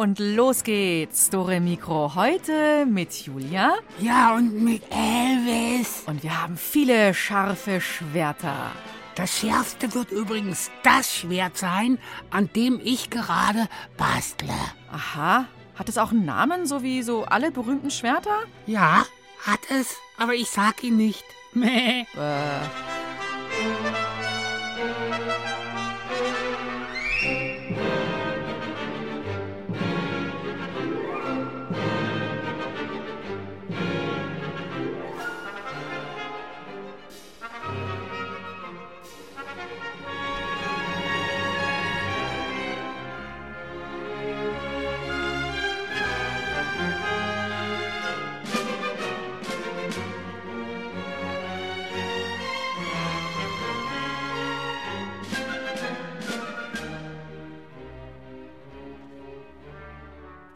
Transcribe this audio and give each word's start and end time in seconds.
und 0.00 0.18
los 0.18 0.64
geht's, 0.64 1.28
Dore 1.28 1.60
Mikro. 1.60 2.14
Heute 2.14 2.86
mit 2.86 3.12
Julia 3.12 3.74
Ja, 3.98 4.34
und 4.34 4.62
mit 4.64 4.82
Elvis. 4.90 6.04
und 6.06 6.22
wir 6.22 6.42
haben 6.42 6.56
viele 6.56 7.12
scharfe 7.12 7.82
Schwerter. 7.82 8.72
Das 9.14 9.38
schärfste 9.40 9.92
wird 9.94 10.10
übrigens 10.10 10.70
das 10.84 11.14
Schwert 11.14 11.58
sein, 11.58 11.98
an 12.30 12.48
dem 12.56 12.80
ich 12.82 13.10
gerade 13.10 13.68
bastle. 13.98 14.54
Aha, 14.90 15.44
hat 15.74 15.88
es 15.90 15.98
auch 15.98 16.12
einen 16.12 16.24
Namen, 16.24 16.64
so 16.64 16.82
wie 16.82 17.02
so 17.02 17.24
alle 17.24 17.50
berühmten 17.50 17.90
Schwerter? 17.90 18.38
Ja, 18.64 19.04
hat 19.44 19.60
es, 19.68 19.96
aber 20.16 20.32
ich 20.32 20.48
sag 20.48 20.82
ihn 20.82 20.96
nicht. 20.96 21.24
Meh. 21.52 22.06
Äh, 22.16 22.60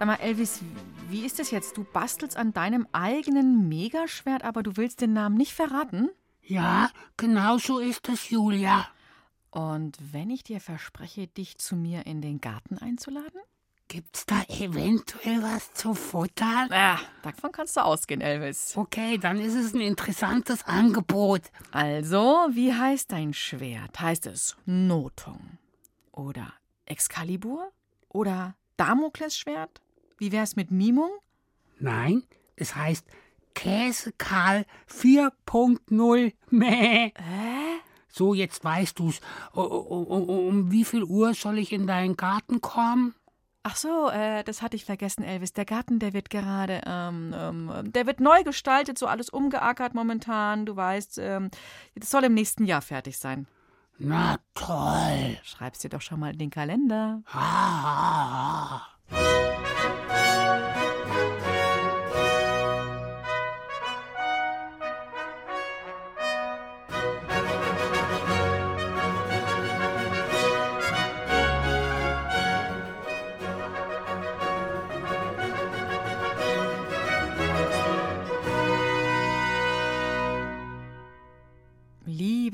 sag 0.04 0.18
mal, 0.18 0.22
Elvis, 0.22 0.60
wie 1.08 1.24
ist 1.24 1.40
es 1.40 1.50
jetzt? 1.50 1.78
Du 1.78 1.84
bastelst 1.84 2.36
an 2.36 2.52
deinem 2.52 2.86
eigenen 2.92 3.70
Megaschwert, 3.70 4.44
aber 4.44 4.62
du 4.62 4.76
willst 4.76 5.00
den 5.00 5.14
Namen 5.14 5.34
nicht 5.34 5.54
verraten? 5.54 6.10
Ja, 6.42 6.90
genau 7.16 7.56
so 7.56 7.78
ist 7.78 8.10
es, 8.10 8.28
Julia. 8.28 8.86
Und 9.50 9.96
wenn 10.12 10.28
ich 10.28 10.42
dir 10.44 10.60
verspreche, 10.60 11.26
dich 11.26 11.56
zu 11.56 11.74
mir 11.74 12.04
in 12.04 12.20
den 12.20 12.42
Garten 12.42 12.76
einzuladen? 12.76 13.40
Gibt's 13.88 14.26
da 14.26 14.42
eventuell 14.48 15.42
was 15.42 15.72
zu 15.72 15.94
futtern? 15.94 16.68
Ja, 16.70 17.00
davon 17.22 17.50
kannst 17.50 17.78
du 17.78 17.80
ausgehen, 17.82 18.20
Elvis. 18.20 18.76
Okay, 18.76 19.16
dann 19.16 19.40
ist 19.40 19.54
es 19.54 19.72
ein 19.72 19.80
interessantes 19.80 20.64
Angebot. 20.66 21.42
Also, 21.70 22.46
wie 22.50 22.74
heißt 22.74 23.10
dein 23.10 23.32
Schwert? 23.32 23.98
Heißt 23.98 24.26
es 24.26 24.54
Notung 24.66 25.56
oder 26.12 26.52
Excalibur 26.84 27.72
oder 28.10 28.54
Damoklesschwert? 28.76 29.80
Wie 30.18 30.32
wär's 30.32 30.56
mit 30.56 30.70
Mimung? 30.70 31.10
Nein, 31.78 32.22
es 32.56 32.74
heißt 32.76 33.06
Käsekal 33.54 34.64
4.0. 34.88 36.32
Meh. 36.50 37.10
Hä? 37.16 37.80
So, 38.08 38.32
jetzt 38.34 38.62
weißt 38.64 38.98
du's. 38.98 39.20
O- 39.54 39.60
o- 39.62 40.48
Um 40.48 40.70
wie 40.70 40.84
viel 40.84 41.02
Uhr 41.02 41.34
soll 41.34 41.58
ich 41.58 41.72
in 41.72 41.86
deinen 41.86 42.16
Garten 42.16 42.60
kommen? 42.60 43.14
Ach 43.64 43.76
so, 43.76 44.08
äh, 44.10 44.44
das 44.44 44.60
hatte 44.62 44.76
ich 44.76 44.84
vergessen, 44.84 45.24
Elvis. 45.24 45.52
Der 45.52 45.64
Garten, 45.64 45.98
der 45.98 46.12
wird 46.12 46.30
gerade, 46.30 46.82
ähm, 46.86 47.34
ähm, 47.36 47.92
der 47.92 48.06
wird 48.06 48.20
neu 48.20 48.44
gestaltet, 48.44 48.98
so 48.98 49.06
alles 49.06 49.30
umgeackert 49.30 49.94
momentan. 49.94 50.66
Du 50.66 50.76
weißt, 50.76 51.18
ähm, 51.18 51.50
das 51.94 52.10
soll 52.10 52.24
im 52.24 52.34
nächsten 52.34 52.66
Jahr 52.66 52.82
fertig 52.82 53.18
sein. 53.18 53.46
Na 53.98 54.38
toll. 54.54 55.38
Schreib's 55.44 55.78
dir 55.78 55.88
doch 55.88 56.02
schon 56.02 56.20
mal 56.20 56.32
in 56.32 56.38
den 56.38 56.50
Kalender. 56.50 57.22
Ah. 57.32 58.82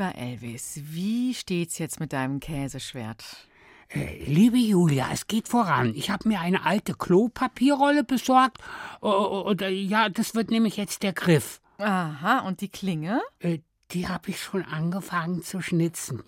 Lieber 0.00 0.14
Elvis, 0.14 0.80
wie 0.84 1.34
steht's 1.34 1.76
jetzt 1.78 2.00
mit 2.00 2.14
deinem 2.14 2.40
Käseschwert? 2.40 3.49
Äh, 3.92 4.22
Liebe 4.24 4.56
Julia, 4.58 5.08
es 5.12 5.26
geht 5.26 5.48
voran. 5.48 5.92
Ich 5.94 6.10
habe 6.10 6.28
mir 6.28 6.40
eine 6.40 6.64
alte 6.64 6.94
Klopapierrolle 6.94 8.04
besorgt. 8.04 8.58
O- 9.00 9.08
o- 9.08 9.40
Und 9.42 9.62
äh, 9.62 9.68
ja, 9.70 10.08
das 10.08 10.34
wird 10.34 10.50
nämlich 10.50 10.76
jetzt 10.76 11.02
der 11.02 11.12
Griff. 11.12 11.60
Aha, 11.78 12.40
und 12.40 12.60
die 12.60 12.68
Klinge? 12.68 13.20
Äh, 13.40 13.58
Die 13.92 14.06
habe 14.06 14.30
ich 14.30 14.40
schon 14.40 14.64
angefangen 14.64 15.42
zu 15.42 15.60
schnitzen. 15.60 16.22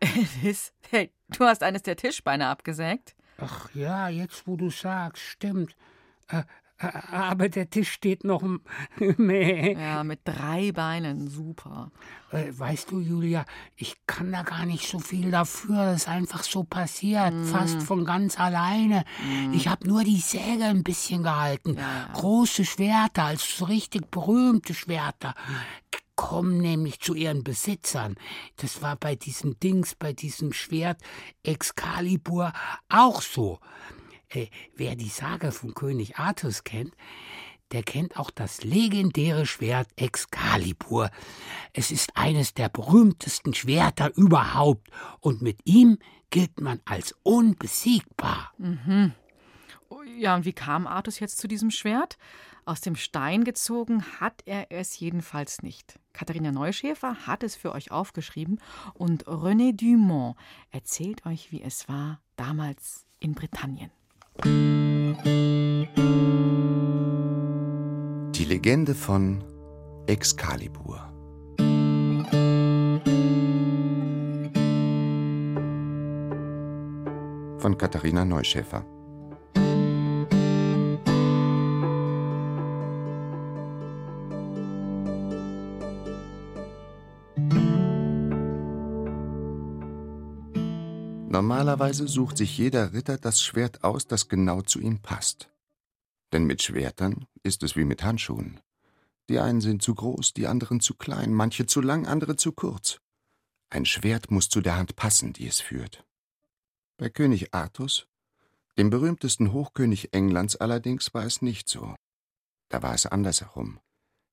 Elvis, 0.00 0.72
hey, 0.90 1.10
du 1.30 1.44
hast 1.44 1.62
eines 1.64 1.82
der 1.82 1.96
Tischbeine 1.96 2.46
abgesägt. 2.48 3.16
Ach 3.38 3.68
ja, 3.74 4.08
jetzt 4.08 4.46
wo 4.46 4.56
du 4.56 4.70
sagst, 4.70 5.22
stimmt. 5.22 5.74
Aber 6.78 7.48
der 7.48 7.70
Tisch 7.70 7.92
steht 7.92 8.24
noch. 8.24 8.42
Ja, 9.78 10.04
mit 10.04 10.20
drei 10.24 10.72
Beinen, 10.72 11.28
super. 11.28 11.90
Äh, 12.30 12.52
Weißt 12.56 12.90
du, 12.90 13.00
Julia, 13.00 13.44
ich 13.76 13.94
kann 14.06 14.32
da 14.32 14.42
gar 14.42 14.66
nicht 14.66 14.88
so 14.88 14.98
viel 14.98 15.30
dafür. 15.30 15.76
Das 15.86 16.02
ist 16.02 16.08
einfach 16.08 16.42
so 16.42 16.64
passiert, 16.64 17.32
fast 17.46 17.82
von 17.82 18.04
ganz 18.04 18.38
alleine. 18.38 19.04
Ich 19.52 19.68
habe 19.68 19.86
nur 19.86 20.04
die 20.04 20.18
Säge 20.20 20.64
ein 20.64 20.82
bisschen 20.82 21.22
gehalten. 21.22 21.76
Große 22.14 22.64
Schwerter, 22.64 23.24
also 23.24 23.44
so 23.46 23.64
richtig 23.66 24.10
berühmte 24.10 24.74
Schwerter, 24.74 25.34
kommen 26.16 26.58
nämlich 26.58 27.00
zu 27.00 27.14
ihren 27.14 27.42
Besitzern. 27.44 28.14
Das 28.56 28.82
war 28.82 28.96
bei 28.96 29.16
diesem 29.16 29.58
Dings, 29.58 29.94
bei 29.94 30.12
diesem 30.12 30.52
Schwert 30.52 31.00
Excalibur 31.42 32.52
auch 32.88 33.20
so. 33.22 33.58
Wer 34.74 34.96
die 34.96 35.08
Sage 35.08 35.52
von 35.52 35.74
König 35.74 36.16
Artus 36.18 36.64
kennt, 36.64 36.94
der 37.72 37.82
kennt 37.82 38.16
auch 38.16 38.30
das 38.30 38.62
legendäre 38.62 39.46
Schwert 39.46 39.88
Excalibur. 39.96 41.10
Es 41.72 41.90
ist 41.90 42.16
eines 42.16 42.54
der 42.54 42.68
berühmtesten 42.68 43.54
Schwerter 43.54 44.14
überhaupt 44.16 44.88
und 45.20 45.42
mit 45.42 45.60
ihm 45.64 45.98
gilt 46.30 46.60
man 46.60 46.80
als 46.84 47.14
unbesiegbar. 47.22 48.52
Oh, 49.88 50.02
Ja, 50.18 50.34
und 50.34 50.44
wie 50.44 50.52
kam 50.52 50.86
Artus 50.86 51.20
jetzt 51.20 51.38
zu 51.38 51.48
diesem 51.48 51.70
Schwert? 51.70 52.16
Aus 52.66 52.80
dem 52.80 52.96
Stein 52.96 53.44
gezogen 53.44 54.04
hat 54.20 54.42
er 54.46 54.70
es 54.70 54.98
jedenfalls 54.98 55.62
nicht. 55.62 55.98
Katharina 56.12 56.50
Neuschäfer 56.50 57.26
hat 57.26 57.42
es 57.42 57.56
für 57.56 57.72
euch 57.72 57.90
aufgeschrieben 57.90 58.60
und 58.94 59.24
René 59.26 59.76
Dumont 59.76 60.36
erzählt 60.70 61.26
euch, 61.26 61.52
wie 61.52 61.62
es 61.62 61.88
war 61.88 62.20
damals 62.36 63.06
in 63.20 63.34
Britannien. 63.34 63.90
Die 64.42 65.78
Legende 68.44 68.94
von 68.96 69.44
Excalibur. 70.06 70.98
Von 77.58 77.78
Katharina 77.78 78.24
Neuschäfer. 78.24 78.84
Normalerweise 91.34 92.06
sucht 92.06 92.36
sich 92.36 92.56
jeder 92.58 92.92
Ritter 92.92 93.18
das 93.18 93.42
Schwert 93.42 93.82
aus, 93.82 94.06
das 94.06 94.28
genau 94.28 94.62
zu 94.62 94.78
ihm 94.78 95.02
passt. 95.02 95.50
Denn 96.32 96.44
mit 96.44 96.62
Schwertern 96.62 97.26
ist 97.42 97.64
es 97.64 97.74
wie 97.74 97.84
mit 97.84 98.04
Handschuhen. 98.04 98.60
Die 99.28 99.40
einen 99.40 99.60
sind 99.60 99.82
zu 99.82 99.96
groß, 99.96 100.32
die 100.34 100.46
anderen 100.46 100.78
zu 100.78 100.94
klein, 100.94 101.34
manche 101.34 101.66
zu 101.66 101.80
lang, 101.80 102.06
andere 102.06 102.36
zu 102.36 102.52
kurz. 102.52 103.00
Ein 103.68 103.84
Schwert 103.84 104.30
muss 104.30 104.48
zu 104.48 104.60
der 104.60 104.76
Hand 104.76 104.94
passen, 104.94 105.32
die 105.32 105.48
es 105.48 105.58
führt. 105.58 106.06
Bei 106.98 107.10
König 107.10 107.52
Artus, 107.52 108.06
dem 108.78 108.90
berühmtesten 108.90 109.52
Hochkönig 109.52 110.14
Englands 110.14 110.54
allerdings, 110.54 111.14
war 111.14 111.24
es 111.24 111.42
nicht 111.42 111.68
so. 111.68 111.96
Da 112.68 112.80
war 112.84 112.94
es 112.94 113.06
andersherum. 113.06 113.80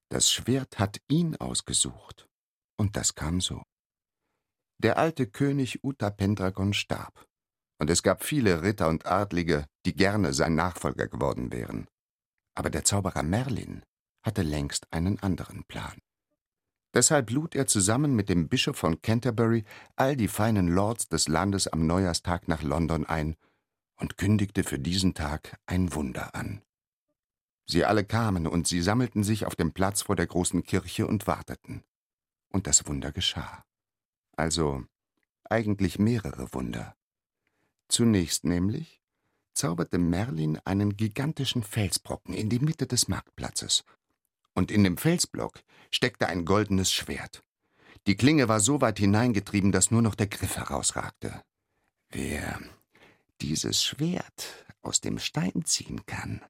Das 0.09 0.31
Schwert 0.31 0.77
hat 0.77 1.01
ihn 1.07 1.35
ausgesucht. 1.37 2.29
Und 2.77 2.95
das 2.95 3.15
kam 3.15 3.41
so. 3.41 3.63
Der 4.83 4.97
alte 4.97 5.27
König 5.27 5.83
Utapendragon 5.83 6.73
starb. 6.73 7.27
Und 7.77 7.91
es 7.91 8.01
gab 8.01 8.23
viele 8.23 8.63
Ritter 8.63 8.89
und 8.89 9.05
Adlige, 9.05 9.67
die 9.85 9.93
gerne 9.95 10.33
sein 10.33 10.55
Nachfolger 10.55 11.07
geworden 11.07 11.51
wären. 11.51 11.87
Aber 12.55 12.71
der 12.71 12.83
Zauberer 12.83 13.21
Merlin 13.21 13.83
hatte 14.23 14.41
längst 14.41 14.91
einen 14.91 15.19
anderen 15.19 15.65
Plan. 15.65 15.99
Deshalb 16.95 17.29
lud 17.29 17.53
er 17.53 17.67
zusammen 17.67 18.15
mit 18.15 18.27
dem 18.27 18.49
Bischof 18.49 18.75
von 18.75 19.03
Canterbury 19.03 19.65
all 19.97 20.15
die 20.15 20.27
feinen 20.27 20.67
Lords 20.67 21.07
des 21.09 21.27
Landes 21.27 21.67
am 21.67 21.85
Neujahrstag 21.85 22.47
nach 22.47 22.63
London 22.63 23.05
ein 23.05 23.35
und 23.97 24.17
kündigte 24.17 24.63
für 24.63 24.79
diesen 24.79 25.13
Tag 25.13 25.59
ein 25.67 25.93
Wunder 25.93 26.33
an. 26.33 26.63
Sie 27.67 27.85
alle 27.85 28.03
kamen 28.03 28.47
und 28.47 28.67
sie 28.67 28.81
sammelten 28.81 29.23
sich 29.23 29.45
auf 29.45 29.55
dem 29.55 29.73
Platz 29.73 30.01
vor 30.01 30.15
der 30.15 30.25
großen 30.25 30.63
Kirche 30.63 31.05
und 31.05 31.27
warteten. 31.27 31.83
Und 32.51 32.65
das 32.65 32.87
Wunder 32.87 33.11
geschah. 33.11 33.63
Also 34.41 34.83
eigentlich 35.51 35.99
mehrere 35.99 36.51
Wunder. 36.51 36.95
Zunächst 37.89 38.43
nämlich 38.43 38.99
zauberte 39.53 39.99
Merlin 39.99 40.57
einen 40.65 40.97
gigantischen 40.97 41.61
Felsbrocken 41.61 42.33
in 42.33 42.49
die 42.49 42.57
Mitte 42.57 42.87
des 42.87 43.07
Marktplatzes 43.07 43.83
und 44.55 44.71
in 44.71 44.83
dem 44.83 44.97
Felsblock 44.97 45.61
steckte 45.91 46.27
ein 46.27 46.43
goldenes 46.43 46.91
Schwert. 46.91 47.43
Die 48.07 48.15
Klinge 48.15 48.47
war 48.47 48.61
so 48.61 48.81
weit 48.81 48.97
hineingetrieben, 48.97 49.71
dass 49.71 49.91
nur 49.91 50.01
noch 50.01 50.15
der 50.15 50.25
Griff 50.25 50.57
herausragte. 50.57 51.43
Wer 52.09 52.59
dieses 53.41 53.83
Schwert 53.83 54.65
aus 54.81 55.01
dem 55.01 55.19
Stein 55.19 55.65
ziehen 55.65 56.03
kann, 56.07 56.43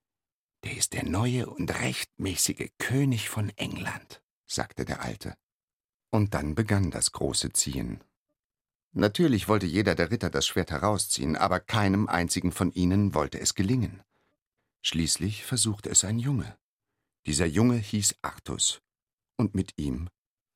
der 0.64 0.78
ist 0.78 0.94
der 0.94 1.04
neue 1.04 1.50
und 1.50 1.78
rechtmäßige 1.82 2.70
König 2.78 3.28
von 3.28 3.50
England, 3.58 4.24
sagte 4.46 4.86
der 4.86 5.02
Alte. 5.02 5.36
Und 6.12 6.34
dann 6.34 6.56
begann 6.56 6.92
das 6.92 7.12
große 7.12 7.54
Ziehen. 7.54 8.04
Natürlich 8.94 9.48
wollte 9.48 9.66
jeder 9.66 9.96
der 9.96 10.12
Ritter 10.12 10.30
das 10.30 10.46
Schwert 10.46 10.72
herausziehen, 10.72 11.38
aber 11.38 11.60
keinem 11.62 12.08
einzigen 12.08 12.52
von 12.52 12.72
ihnen 12.74 13.14
wollte 13.14 13.40
es 13.40 13.56
gelingen. 13.56 14.04
Schließlich 14.84 15.46
versuchte 15.46 15.90
es 15.90 16.04
ein 16.04 16.20
Junge. 16.20 16.58
Dieser 17.26 17.46
Junge 17.46 17.78
hieß 17.78 18.16
Artus, 18.22 18.82
und 19.38 19.56
mit 19.56 19.78
ihm 19.78 20.10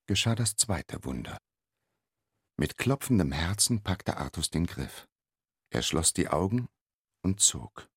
geschah 0.08 0.36
das 0.36 0.56
zweite 0.56 1.04
Wunder. 1.06 1.38
Mit 2.58 2.78
klopfendem 2.78 3.32
Herzen 3.32 3.84
packte 3.84 4.18
Artus 4.18 4.50
den 4.50 4.66
Griff. 4.66 5.08
Er 5.70 5.82
schloss 5.82 6.14
die 6.14 6.28
Augen 6.28 6.68
und 7.22 7.40
zog, 7.40 7.88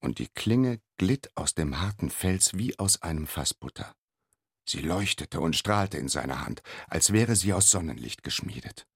und 0.00 0.18
die 0.18 0.28
Klinge 0.28 0.80
glitt 0.98 1.36
aus 1.36 1.54
dem 1.54 1.80
harten 1.80 2.10
Fels 2.10 2.54
wie 2.54 2.78
aus 2.78 3.02
einem 3.02 3.26
Fass 3.26 3.54
Butter. 3.54 3.94
Sie 4.66 4.80
leuchtete 4.80 5.40
und 5.40 5.56
strahlte 5.56 5.98
in 5.98 6.08
seiner 6.08 6.44
Hand, 6.44 6.62
als 6.88 7.12
wäre 7.12 7.36
sie 7.36 7.52
aus 7.52 7.70
Sonnenlicht 7.70 8.22
geschmiedet. 8.22 8.86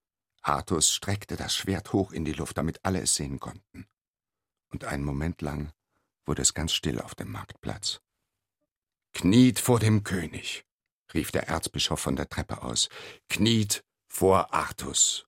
Artus 0.43 0.95
streckte 0.95 1.37
das 1.37 1.55
Schwert 1.55 1.93
hoch 1.93 2.13
in 2.13 2.25
die 2.25 2.33
Luft, 2.33 2.57
damit 2.57 2.85
alle 2.85 3.01
es 3.03 3.15
sehen 3.15 3.39
konnten. 3.39 3.87
Und 4.71 4.85
einen 4.85 5.05
Moment 5.05 5.43
lang 5.43 5.73
wurde 6.27 6.43
es 6.43 6.55
ganz 6.55 6.73
still 6.73 7.01
auf 7.01 7.15
dem 7.15 7.31
Marktplatz. 7.31 8.01
Kniet 9.13 9.59
vor 9.59 9.79
dem 9.79 10.05
König, 10.05 10.65
rief 11.13 11.33
der 11.33 11.49
Erzbischof 11.49 12.01
von 12.01 12.17
der 12.17 12.29
Treppe 12.29 12.63
aus. 12.63 12.89
Kniet 13.29 13.85
vor 14.09 14.53
Artus. 14.53 15.27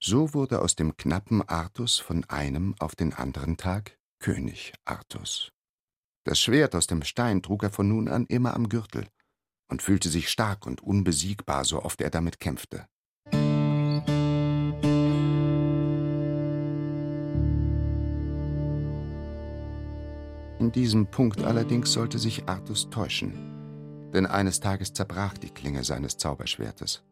So 0.00 0.34
wurde 0.34 0.62
aus 0.62 0.74
dem 0.74 0.96
knappen 0.96 1.46
Artus 1.48 1.98
von 1.98 2.24
einem 2.24 2.74
auf 2.80 2.96
den 2.96 3.12
anderen 3.12 3.56
Tag 3.56 3.98
König 4.18 4.72
Artus. 4.84 5.52
Das 6.24 6.38
Schwert 6.40 6.76
aus 6.76 6.86
dem 6.86 7.02
Stein 7.02 7.42
trug 7.42 7.64
er 7.64 7.70
von 7.70 7.88
nun 7.88 8.08
an 8.08 8.26
immer 8.26 8.54
am 8.54 8.68
Gürtel 8.68 9.08
und 9.68 9.82
fühlte 9.82 10.08
sich 10.08 10.28
stark 10.28 10.66
und 10.66 10.80
unbesiegbar, 10.80 11.64
so 11.64 11.82
oft 11.82 12.00
er 12.00 12.10
damit 12.10 12.38
kämpfte. 12.38 12.86
In 20.60 20.70
diesem 20.70 21.06
Punkt 21.06 21.42
allerdings 21.42 21.92
sollte 21.92 22.20
sich 22.20 22.48
Artus 22.48 22.88
täuschen, 22.88 24.10
denn 24.14 24.26
eines 24.26 24.60
Tages 24.60 24.92
zerbrach 24.92 25.36
die 25.36 25.50
Klinge 25.50 25.82
seines 25.82 26.18
Zauberschwertes. 26.18 27.02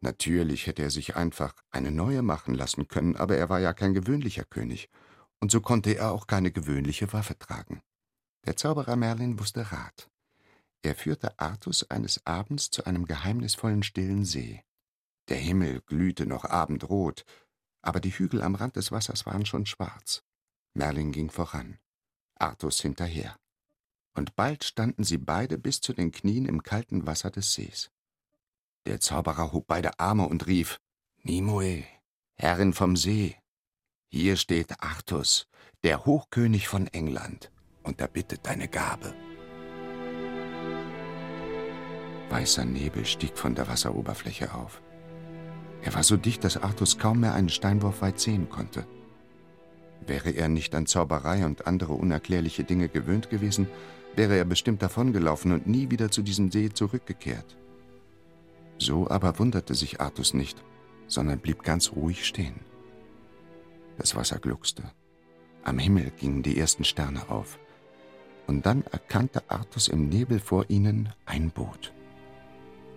Natürlich 0.00 0.66
hätte 0.66 0.84
er 0.84 0.90
sich 0.90 1.16
einfach 1.16 1.52
eine 1.70 1.90
neue 1.90 2.22
machen 2.22 2.54
lassen 2.54 2.88
können, 2.88 3.14
aber 3.16 3.36
er 3.36 3.50
war 3.50 3.60
ja 3.60 3.74
kein 3.74 3.92
gewöhnlicher 3.92 4.44
König, 4.44 4.88
und 5.38 5.50
so 5.50 5.60
konnte 5.60 5.98
er 5.98 6.12
auch 6.12 6.26
keine 6.26 6.50
gewöhnliche 6.50 7.12
Waffe 7.12 7.38
tragen. 7.38 7.82
Der 8.48 8.56
Zauberer 8.56 8.96
Merlin 8.96 9.38
wusste 9.38 9.72
Rat. 9.72 10.08
Er 10.80 10.94
führte 10.94 11.38
Artus 11.38 11.90
eines 11.90 12.24
Abends 12.24 12.70
zu 12.70 12.82
einem 12.86 13.04
geheimnisvollen 13.04 13.82
stillen 13.82 14.24
See. 14.24 14.64
Der 15.28 15.36
Himmel 15.36 15.82
glühte 15.82 16.24
noch 16.24 16.46
abendrot, 16.46 17.26
aber 17.82 18.00
die 18.00 18.10
Hügel 18.10 18.40
am 18.40 18.54
Rand 18.54 18.76
des 18.76 18.90
Wassers 18.90 19.26
waren 19.26 19.44
schon 19.44 19.66
schwarz. 19.66 20.22
Merlin 20.72 21.12
ging 21.12 21.28
voran. 21.28 21.78
Artus 22.36 22.80
hinterher. 22.80 23.36
Und 24.14 24.34
bald 24.34 24.64
standen 24.64 25.04
sie 25.04 25.18
beide 25.18 25.58
bis 25.58 25.82
zu 25.82 25.92
den 25.92 26.10
Knien 26.10 26.46
im 26.46 26.62
kalten 26.62 27.06
Wasser 27.06 27.30
des 27.30 27.52
Sees. 27.52 27.90
Der 28.86 28.98
Zauberer 28.98 29.52
hob 29.52 29.66
beide 29.66 30.00
Arme 30.00 30.26
und 30.26 30.46
rief 30.46 30.80
Nimue, 31.18 31.84
Herrin 32.36 32.72
vom 32.72 32.96
See, 32.96 33.36
hier 34.10 34.38
steht 34.38 34.82
Artus, 34.82 35.46
der 35.84 36.06
Hochkönig 36.06 36.66
von 36.66 36.86
England, 36.86 37.52
und 37.88 38.00
er 38.00 38.08
bittet 38.08 38.46
deine 38.46 38.68
Gabe. 38.68 39.14
Weißer 42.30 42.66
Nebel 42.66 43.06
stieg 43.06 43.36
von 43.36 43.54
der 43.54 43.66
Wasseroberfläche 43.66 44.54
auf. 44.54 44.82
Er 45.82 45.94
war 45.94 46.02
so 46.02 46.16
dicht, 46.16 46.44
dass 46.44 46.58
Artus 46.58 46.98
kaum 46.98 47.20
mehr 47.20 47.34
einen 47.34 47.48
Steinwurf 47.48 48.02
weit 48.02 48.20
sehen 48.20 48.50
konnte. 48.50 48.86
Wäre 50.06 50.30
er 50.30 50.48
nicht 50.48 50.74
an 50.74 50.86
Zauberei 50.86 51.46
und 51.46 51.66
andere 51.66 51.94
unerklärliche 51.94 52.64
Dinge 52.64 52.88
gewöhnt 52.88 53.30
gewesen, 53.30 53.68
wäre 54.14 54.36
er 54.36 54.44
bestimmt 54.44 54.82
davongelaufen 54.82 55.52
und 55.52 55.66
nie 55.66 55.90
wieder 55.90 56.10
zu 56.10 56.22
diesem 56.22 56.50
See 56.50 56.70
zurückgekehrt. 56.70 57.56
So 58.78 59.08
aber 59.08 59.38
wunderte 59.38 59.74
sich 59.74 60.00
Artus 60.00 60.34
nicht, 60.34 60.62
sondern 61.06 61.38
blieb 61.38 61.62
ganz 61.62 61.92
ruhig 61.92 62.26
stehen. 62.26 62.60
Das 63.96 64.14
Wasser 64.14 64.38
gluckste. 64.38 64.84
Am 65.64 65.78
Himmel 65.78 66.12
gingen 66.18 66.42
die 66.42 66.58
ersten 66.58 66.84
Sterne 66.84 67.28
auf. 67.30 67.58
Und 68.48 68.66
dann 68.66 68.82
erkannte 68.82 69.48
Artus 69.48 69.86
im 69.86 70.08
Nebel 70.08 70.40
vor 70.40 70.68
ihnen 70.68 71.12
ein 71.26 71.50
Boot. 71.50 71.92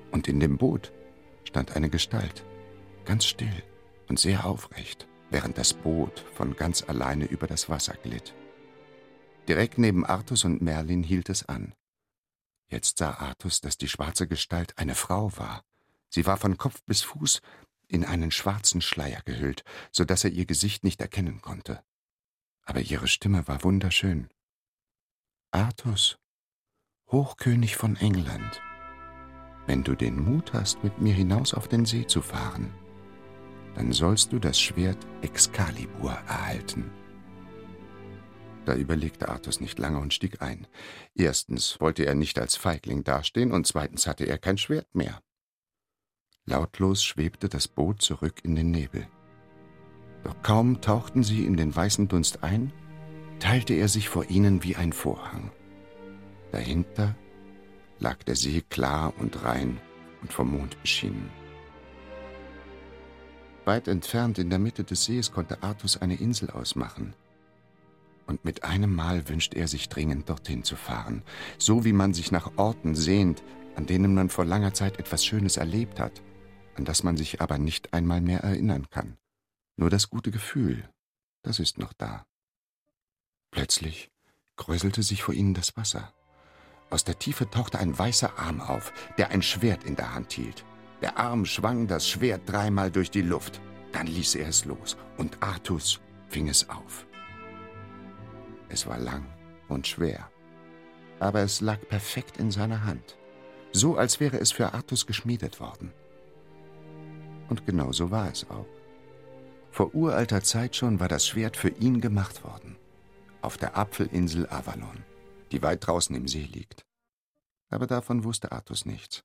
Und 0.09 0.27
in 0.27 0.39
dem 0.39 0.57
Boot 0.57 0.91
stand 1.43 1.75
eine 1.75 1.89
Gestalt, 1.89 2.43
ganz 3.05 3.25
still 3.25 3.61
und 4.07 4.19
sehr 4.19 4.45
aufrecht 4.45 5.07
während 5.31 5.57
das 5.57 5.73
Boot 5.73 6.25
von 6.33 6.55
ganz 6.55 6.83
alleine 6.83 7.25
über 7.25 7.47
das 7.47 7.69
Wasser 7.69 7.95
glitt. 7.95 8.35
Direkt 9.47 9.77
neben 9.77 10.05
Artus 10.05 10.43
und 10.43 10.61
Merlin 10.61 11.03
hielt 11.03 11.29
es 11.29 11.47
an. 11.47 11.73
Jetzt 12.69 12.99
sah 12.99 13.11
Artus, 13.11 13.61
dass 13.61 13.77
die 13.77 13.87
schwarze 13.87 14.27
Gestalt 14.27 14.77
eine 14.77 14.95
Frau 14.95 15.35
war. 15.37 15.63
Sie 16.09 16.25
war 16.25 16.37
von 16.37 16.57
Kopf 16.57 16.81
bis 16.85 17.01
Fuß 17.01 17.41
in 17.87 18.05
einen 18.05 18.31
schwarzen 18.31 18.81
Schleier 18.81 19.21
gehüllt, 19.25 19.63
so 19.91 20.05
dass 20.05 20.23
er 20.23 20.31
ihr 20.31 20.45
Gesicht 20.45 20.83
nicht 20.83 21.01
erkennen 21.01 21.41
konnte. 21.41 21.83
Aber 22.63 22.81
ihre 22.81 23.07
Stimme 23.07 23.47
war 23.47 23.63
wunderschön. 23.63 24.29
Artus, 25.53 26.17
Hochkönig 27.11 27.75
von 27.75 27.97
England, 27.97 28.61
wenn 29.67 29.83
du 29.83 29.95
den 29.95 30.17
Mut 30.17 30.53
hast, 30.53 30.81
mit 30.81 31.01
mir 31.01 31.13
hinaus 31.13 31.53
auf 31.53 31.67
den 31.67 31.83
See 31.83 32.07
zu 32.07 32.21
fahren, 32.21 32.73
dann 33.75 33.91
sollst 33.91 34.31
du 34.31 34.39
das 34.39 34.57
Schwert 34.57 35.05
Excalibur 35.21 36.11
erhalten. 36.11 36.89
Da 38.63 38.75
überlegte 38.75 39.27
Artus 39.27 39.59
nicht 39.59 39.77
lange 39.77 39.99
und 39.99 40.13
stieg 40.13 40.41
ein. 40.41 40.67
Erstens 41.15 41.81
wollte 41.81 42.05
er 42.05 42.15
nicht 42.15 42.39
als 42.39 42.55
Feigling 42.55 43.03
dastehen 43.03 43.51
und 43.51 43.67
zweitens 43.67 44.07
hatte 44.07 44.23
er 44.23 44.37
kein 44.37 44.57
Schwert 44.57 44.95
mehr. 44.95 45.21
Lautlos 46.45 47.03
schwebte 47.03 47.49
das 47.49 47.67
Boot 47.67 48.01
zurück 48.01 48.39
in 48.45 48.55
den 48.55 48.71
Nebel. 48.71 49.05
Doch 50.23 50.41
kaum 50.43 50.79
tauchten 50.79 51.23
sie 51.23 51.45
in 51.45 51.57
den 51.57 51.75
weißen 51.75 52.07
Dunst 52.07 52.41
ein, 52.41 52.71
teilte 53.41 53.73
er 53.73 53.89
sich 53.89 54.07
vor 54.07 54.29
ihnen 54.29 54.63
wie 54.63 54.75
ein 54.77 54.93
Vorhang. 54.93 55.51
Dahinter 56.51 57.15
lag 57.99 58.23
der 58.23 58.35
See 58.35 58.61
klar 58.69 59.13
und 59.19 59.43
rein 59.43 59.79
und 60.21 60.31
vom 60.31 60.51
Mond 60.51 60.79
beschienen. 60.81 61.29
Weit 63.65 63.87
entfernt 63.87 64.39
in 64.39 64.49
der 64.49 64.59
Mitte 64.59 64.83
des 64.83 65.05
Sees 65.05 65.31
konnte 65.31 65.61
Artus 65.63 65.97
eine 65.97 66.15
Insel 66.15 66.49
ausmachen. 66.51 67.13
Und 68.27 68.45
mit 68.45 68.63
einem 68.63 68.95
Mal 68.95 69.27
wünschte 69.27 69.57
er 69.57 69.67
sich 69.67 69.89
dringend 69.89 70.29
dorthin 70.29 70.63
zu 70.63 70.75
fahren, 70.75 71.23
so 71.57 71.83
wie 71.83 71.93
man 71.93 72.13
sich 72.13 72.31
nach 72.31 72.57
Orten 72.57 72.95
sehnt, 72.95 73.43
an 73.75 73.87
denen 73.87 74.13
man 74.13 74.29
vor 74.29 74.45
langer 74.45 74.73
Zeit 74.73 74.99
etwas 74.99 75.25
Schönes 75.25 75.57
erlebt 75.57 75.99
hat, 75.99 76.21
an 76.75 76.85
das 76.85 77.03
man 77.03 77.17
sich 77.17 77.41
aber 77.41 77.57
nicht 77.57 77.93
einmal 77.93 78.21
mehr 78.21 78.41
erinnern 78.41 78.87
kann. 78.89 79.17
Nur 79.77 79.89
das 79.89 80.09
gute 80.09 80.31
Gefühl, 80.31 80.89
das 81.43 81.59
ist 81.59 81.77
noch 81.77 81.93
da. 81.93 82.25
Plötzlich 83.51 84.09
kräuselte 84.57 85.03
sich 85.03 85.23
vor 85.23 85.33
ihnen 85.33 85.53
das 85.53 85.77
Wasser, 85.77 86.13
Aus 86.91 87.05
der 87.05 87.17
Tiefe 87.17 87.49
tauchte 87.49 87.79
ein 87.79 87.97
weißer 87.97 88.37
Arm 88.37 88.59
auf, 88.61 88.91
der 89.17 89.31
ein 89.31 89.41
Schwert 89.41 89.85
in 89.85 89.95
der 89.95 90.13
Hand 90.13 90.33
hielt. 90.33 90.65
Der 91.01 91.17
Arm 91.17 91.45
schwang 91.45 91.87
das 91.87 92.07
Schwert 92.07 92.41
dreimal 92.45 92.91
durch 92.91 93.09
die 93.09 93.21
Luft. 93.21 93.61
Dann 93.93 94.07
ließ 94.07 94.35
er 94.35 94.49
es 94.49 94.65
los 94.65 94.97
und 95.17 95.41
Artus 95.41 96.01
fing 96.29 96.49
es 96.49 96.69
auf. 96.69 97.05
Es 98.69 98.87
war 98.87 98.97
lang 98.97 99.25
und 99.69 99.87
schwer, 99.87 100.29
aber 101.19 101.41
es 101.41 101.61
lag 101.61 101.79
perfekt 101.89 102.37
in 102.37 102.51
seiner 102.51 102.85
Hand, 102.85 103.17
so 103.73 103.97
als 103.97 104.19
wäre 104.19 104.37
es 104.39 104.51
für 104.51 104.73
Artus 104.73 105.05
geschmiedet 105.07 105.59
worden. 105.59 105.93
Und 107.49 107.65
genau 107.65 107.91
so 107.91 108.11
war 108.11 108.31
es 108.31 108.49
auch. 108.49 108.67
Vor 109.71 109.93
uralter 109.95 110.41
Zeit 110.43 110.75
schon 110.75 110.99
war 110.99 111.09
das 111.09 111.27
Schwert 111.27 111.57
für 111.57 111.69
ihn 111.69 112.01
gemacht 112.01 112.43
worden, 112.43 112.77
auf 113.41 113.57
der 113.57 113.77
Apfelinsel 113.77 114.47
Avalon 114.49 115.03
die 115.51 115.61
weit 115.61 115.85
draußen 115.85 116.15
im 116.15 116.27
See 116.27 116.45
liegt. 116.45 116.85
Aber 117.69 117.87
davon 117.87 118.23
wusste 118.23 118.51
Artus 118.51 118.85
nichts. 118.85 119.23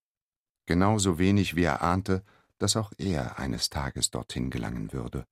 Genauso 0.67 1.19
wenig 1.19 1.57
wie 1.57 1.65
er 1.65 1.83
ahnte, 1.83 2.25
dass 2.59 2.77
auch 2.77 2.93
er 2.99 3.39
eines 3.39 3.71
Tages 3.71 4.11
dorthin 4.11 4.51
gelangen 4.51 4.93
würde. 4.93 5.27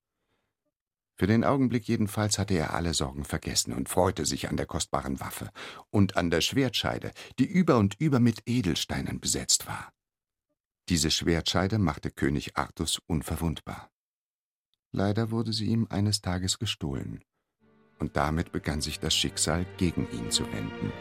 Für 1.17 1.27
den 1.29 1.45
Augenblick 1.45 1.87
jedenfalls 1.87 2.39
hatte 2.39 2.55
er 2.55 2.75
alle 2.75 2.93
Sorgen 2.93 3.25
vergessen 3.25 3.73
und 3.73 3.89
freute 3.89 4.27
sich 4.27 4.49
an 4.49 4.57
der 4.57 4.67
kostbaren 4.67 5.21
Waffe 5.21 5.51
und 5.91 6.17
an 6.17 6.31
der 6.31 6.41
Schwertscheide, 6.41 7.13
die 7.39 7.47
über 7.47 7.79
und 7.79 7.95
über 8.01 8.19
mit 8.19 8.43
Edelsteinen 8.47 9.21
besetzt 9.21 9.67
war. 9.67 9.93
Diese 10.89 11.11
Schwertscheide 11.11 11.79
machte 11.79 12.11
König 12.11 12.57
Artus 12.57 13.01
unverwundbar. 13.07 13.91
Leider 14.91 15.31
wurde 15.31 15.53
sie 15.53 15.67
ihm 15.67 15.87
eines 15.89 16.21
Tages 16.21 16.59
gestohlen 16.59 17.25
und 17.99 18.17
damit 18.17 18.53
begann 18.53 18.81
sich 18.81 19.01
das 19.01 19.15
Schicksal 19.15 19.67
gegen 19.77 20.09
ihn 20.13 20.31
zu 20.31 20.45
wenden. 20.53 20.93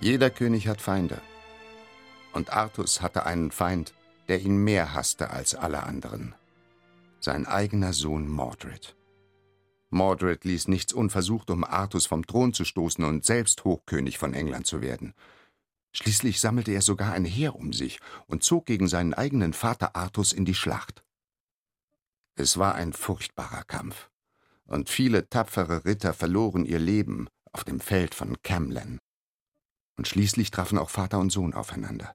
Jeder 0.00 0.30
König 0.30 0.68
hat 0.68 0.80
Feinde. 0.80 1.20
Und 2.32 2.52
Artus 2.52 3.00
hatte 3.00 3.26
einen 3.26 3.50
Feind, 3.50 3.94
der 4.28 4.40
ihn 4.40 4.56
mehr 4.56 4.92
hasste 4.92 5.30
als 5.30 5.54
alle 5.54 5.82
anderen. 5.82 6.34
Sein 7.18 7.46
eigener 7.46 7.92
Sohn 7.92 8.28
Mordred. 8.28 8.94
Mordred 9.90 10.44
ließ 10.44 10.68
nichts 10.68 10.92
unversucht, 10.92 11.50
um 11.50 11.64
Artus 11.64 12.06
vom 12.06 12.26
Thron 12.26 12.52
zu 12.52 12.64
stoßen 12.64 13.04
und 13.04 13.24
selbst 13.24 13.64
Hochkönig 13.64 14.18
von 14.18 14.34
England 14.34 14.66
zu 14.66 14.80
werden. 14.82 15.14
Schließlich 15.96 16.40
sammelte 16.40 16.72
er 16.72 16.82
sogar 16.82 17.14
ein 17.14 17.24
Heer 17.24 17.56
um 17.56 17.72
sich 17.72 18.00
und 18.26 18.44
zog 18.44 18.66
gegen 18.66 18.86
seinen 18.86 19.14
eigenen 19.14 19.54
Vater 19.54 19.96
Artus 19.96 20.34
in 20.34 20.44
die 20.44 20.54
Schlacht. 20.54 21.02
Es 22.34 22.58
war 22.58 22.74
ein 22.74 22.92
furchtbarer 22.92 23.64
Kampf, 23.64 24.10
und 24.66 24.90
viele 24.90 25.30
tapfere 25.30 25.86
Ritter 25.86 26.12
verloren 26.12 26.66
ihr 26.66 26.78
Leben 26.78 27.28
auf 27.50 27.64
dem 27.64 27.80
Feld 27.80 28.14
von 28.14 28.36
Camlen. 28.42 28.98
Und 29.96 30.06
schließlich 30.06 30.50
trafen 30.50 30.76
auch 30.76 30.90
Vater 30.90 31.18
und 31.18 31.30
Sohn 31.30 31.54
aufeinander. 31.54 32.14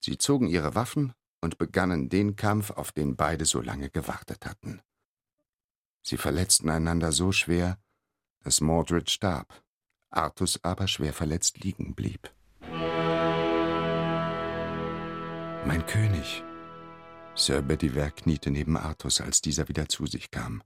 Sie 0.00 0.18
zogen 0.18 0.48
ihre 0.48 0.74
Waffen 0.74 1.12
und 1.40 1.58
begannen 1.58 2.08
den 2.08 2.34
Kampf, 2.34 2.72
auf 2.72 2.90
den 2.90 3.14
beide 3.14 3.44
so 3.44 3.60
lange 3.60 3.88
gewartet 3.88 4.46
hatten. 4.46 4.82
Sie 6.02 6.16
verletzten 6.16 6.70
einander 6.70 7.12
so 7.12 7.30
schwer, 7.30 7.78
dass 8.40 8.60
Mordred 8.60 9.10
starb, 9.10 9.62
Artus 10.10 10.58
aber 10.64 10.88
schwer 10.88 11.12
verletzt 11.12 11.62
liegen 11.62 11.94
blieb. 11.94 12.35
Mein 15.66 15.84
König. 15.84 16.44
Sir 17.34 17.60
Bedivere 17.60 18.12
kniete 18.12 18.52
neben 18.52 18.76
Artus, 18.76 19.20
als 19.20 19.40
dieser 19.40 19.66
wieder 19.66 19.88
zu 19.88 20.06
sich 20.06 20.30
kam. 20.30 20.62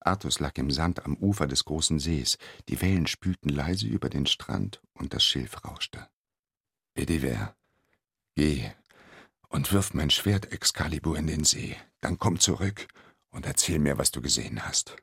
Artus 0.00 0.40
lag 0.40 0.58
im 0.58 0.72
Sand 0.72 1.06
am 1.06 1.16
Ufer 1.16 1.46
des 1.46 1.64
großen 1.64 2.00
Sees, 2.00 2.36
die 2.68 2.82
Wellen 2.82 3.06
spülten 3.06 3.48
leise 3.48 3.86
über 3.86 4.10
den 4.10 4.26
Strand 4.26 4.82
und 4.94 5.14
das 5.14 5.22
Schilf 5.22 5.64
rauschte. 5.64 6.08
Bedivere, 6.94 7.54
geh 8.34 8.72
und 9.48 9.72
wirf 9.72 9.94
mein 9.94 10.10
Schwert 10.10 10.50
Excalibur 10.50 11.16
in 11.16 11.28
den 11.28 11.44
See, 11.44 11.76
dann 12.00 12.18
komm 12.18 12.40
zurück 12.40 12.88
und 13.30 13.46
erzähl 13.46 13.78
mir, 13.78 13.98
was 13.98 14.10
du 14.10 14.20
gesehen 14.20 14.66
hast, 14.66 14.96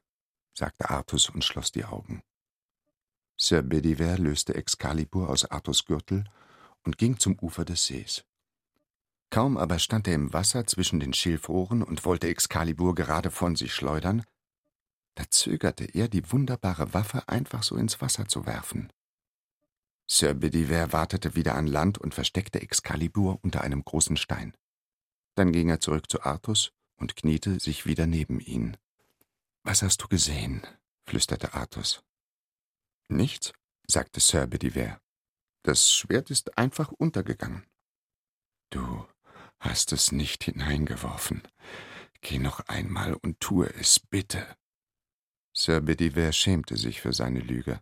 sagte 0.53 0.89
Artus 0.89 1.29
und 1.29 1.45
schloss 1.45 1.71
die 1.71 1.85
Augen. 1.85 2.21
Sir 3.37 3.61
Bedivere 3.61 4.17
löste 4.17 4.55
Excalibur 4.55 5.29
aus 5.29 5.45
Artus 5.45 5.85
Gürtel 5.85 6.25
und 6.83 6.97
ging 6.97 7.17
zum 7.17 7.39
Ufer 7.39 7.63
des 7.63 7.85
Sees. 7.85 8.25
Kaum 9.31 9.57
aber 9.57 9.79
stand 9.79 10.07
er 10.07 10.15
im 10.15 10.33
Wasser 10.33 10.65
zwischen 10.65 10.99
den 10.99 11.13
Schilfrohren 11.13 11.83
und 11.83 12.05
wollte 12.05 12.27
Excalibur 12.27 12.95
gerade 12.95 13.29
von 13.29 13.55
sich 13.55 13.73
schleudern, 13.73 14.23
da 15.19 15.29
zögerte 15.29 15.83
er, 15.83 16.07
die 16.07 16.31
wunderbare 16.31 16.93
Waffe 16.93 17.27
einfach 17.27 17.61
so 17.61 17.75
ins 17.75 17.99
Wasser 17.99 18.29
zu 18.29 18.45
werfen. 18.45 18.91
Sir 20.07 20.33
Bedivere 20.33 20.93
wartete 20.93 21.35
wieder 21.35 21.55
an 21.55 21.67
Land 21.67 21.97
und 21.97 22.15
versteckte 22.15 22.61
Excalibur 22.61 23.37
unter 23.43 23.61
einem 23.61 23.83
großen 23.83 24.15
Stein. 24.15 24.55
Dann 25.35 25.51
ging 25.51 25.67
er 25.67 25.81
zurück 25.81 26.09
zu 26.09 26.23
Artus 26.23 26.71
und 26.95 27.17
kniete 27.17 27.59
sich 27.59 27.85
wieder 27.85 28.07
neben 28.07 28.39
ihn. 28.39 28.77
Was 29.63 29.83
hast 29.83 30.01
du 30.01 30.07
gesehen? 30.07 30.65
flüsterte 31.05 31.53
Artus. 31.53 32.01
Nichts, 33.09 33.51
sagte 33.87 34.21
Sir 34.21 34.47
Bedivere. 34.47 35.01
Das 35.63 35.91
Schwert 35.91 36.31
ist 36.31 36.57
einfach 36.57 36.93
untergegangen. 36.93 37.65
Du 38.69 39.05
hast 39.59 39.91
es 39.91 40.11
nicht 40.11 40.43
hineingeworfen. 40.43 41.43
Geh 42.21 42.39
noch 42.39 42.61
einmal 42.67 43.13
und 43.13 43.39
tue 43.39 43.67
es, 43.75 43.99
bitte. 43.99 44.45
Sir 45.53 45.81
Bedivere 45.81 46.33
schämte 46.33 46.77
sich 46.77 47.01
für 47.01 47.13
seine 47.13 47.39
Lüge. 47.39 47.81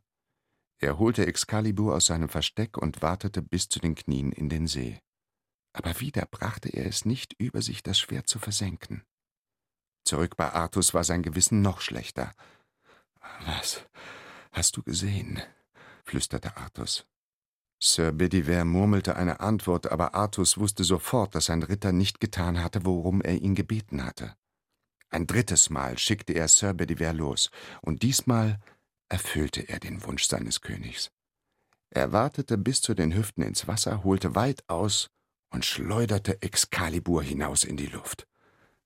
Er 0.79 0.99
holte 0.99 1.25
Excalibur 1.25 1.95
aus 1.95 2.05
seinem 2.07 2.29
Versteck 2.29 2.77
und 2.77 3.01
wartete 3.01 3.41
bis 3.41 3.67
zu 3.67 3.79
den 3.79 3.95
Knien 3.95 4.31
in 4.31 4.49
den 4.49 4.67
See. 4.67 4.99
Aber 5.73 5.99
wieder 5.99 6.25
brachte 6.25 6.69
er 6.69 6.85
es 6.85 7.05
nicht 7.05 7.33
über 7.37 7.61
sich, 7.61 7.83
das 7.83 7.99
Schwert 7.99 8.27
zu 8.27 8.39
versenken. 8.39 9.03
Zurück 10.03 10.37
bei 10.37 10.51
Artus 10.51 10.93
war 10.93 11.03
sein 11.03 11.23
Gewissen 11.23 11.61
noch 11.61 11.81
schlechter. 11.81 12.33
Was 13.41 13.85
hast 14.51 14.77
du 14.77 14.83
gesehen? 14.83 15.41
flüsterte 16.05 16.55
Artus. 16.57 17.05
Sir 17.79 18.11
Bedivere 18.11 18.65
murmelte 18.65 19.15
eine 19.15 19.39
Antwort, 19.39 19.91
aber 19.91 20.15
Artus 20.15 20.57
wusste 20.57 20.83
sofort, 20.83 21.35
dass 21.35 21.45
sein 21.45 21.61
Ritter 21.61 21.91
nicht 21.91 22.19
getan 22.19 22.63
hatte, 22.63 22.85
worum 22.85 23.21
er 23.21 23.35
ihn 23.35 23.53
gebeten 23.53 24.03
hatte. 24.03 24.35
Ein 25.09 25.27
drittes 25.27 25.69
Mal 25.69 25.97
schickte 25.97 26.33
er 26.33 26.47
Sir 26.47 26.73
Bedivere 26.73 27.13
los, 27.13 27.51
und 27.81 28.01
diesmal 28.01 28.59
erfüllte 29.09 29.61
er 29.69 29.79
den 29.79 30.03
Wunsch 30.03 30.27
seines 30.27 30.61
Königs. 30.61 31.11
Er 31.89 32.11
wartete 32.11 32.57
bis 32.57 32.81
zu 32.81 32.93
den 32.93 33.15
Hüften 33.15 33.43
ins 33.43 33.67
Wasser, 33.67 34.03
holte 34.03 34.35
weit 34.35 34.67
aus 34.67 35.09
und 35.51 35.63
schleuderte 35.63 36.41
Excalibur 36.41 37.23
hinaus 37.23 37.63
in 37.63 37.77
die 37.77 37.85
Luft. 37.85 38.27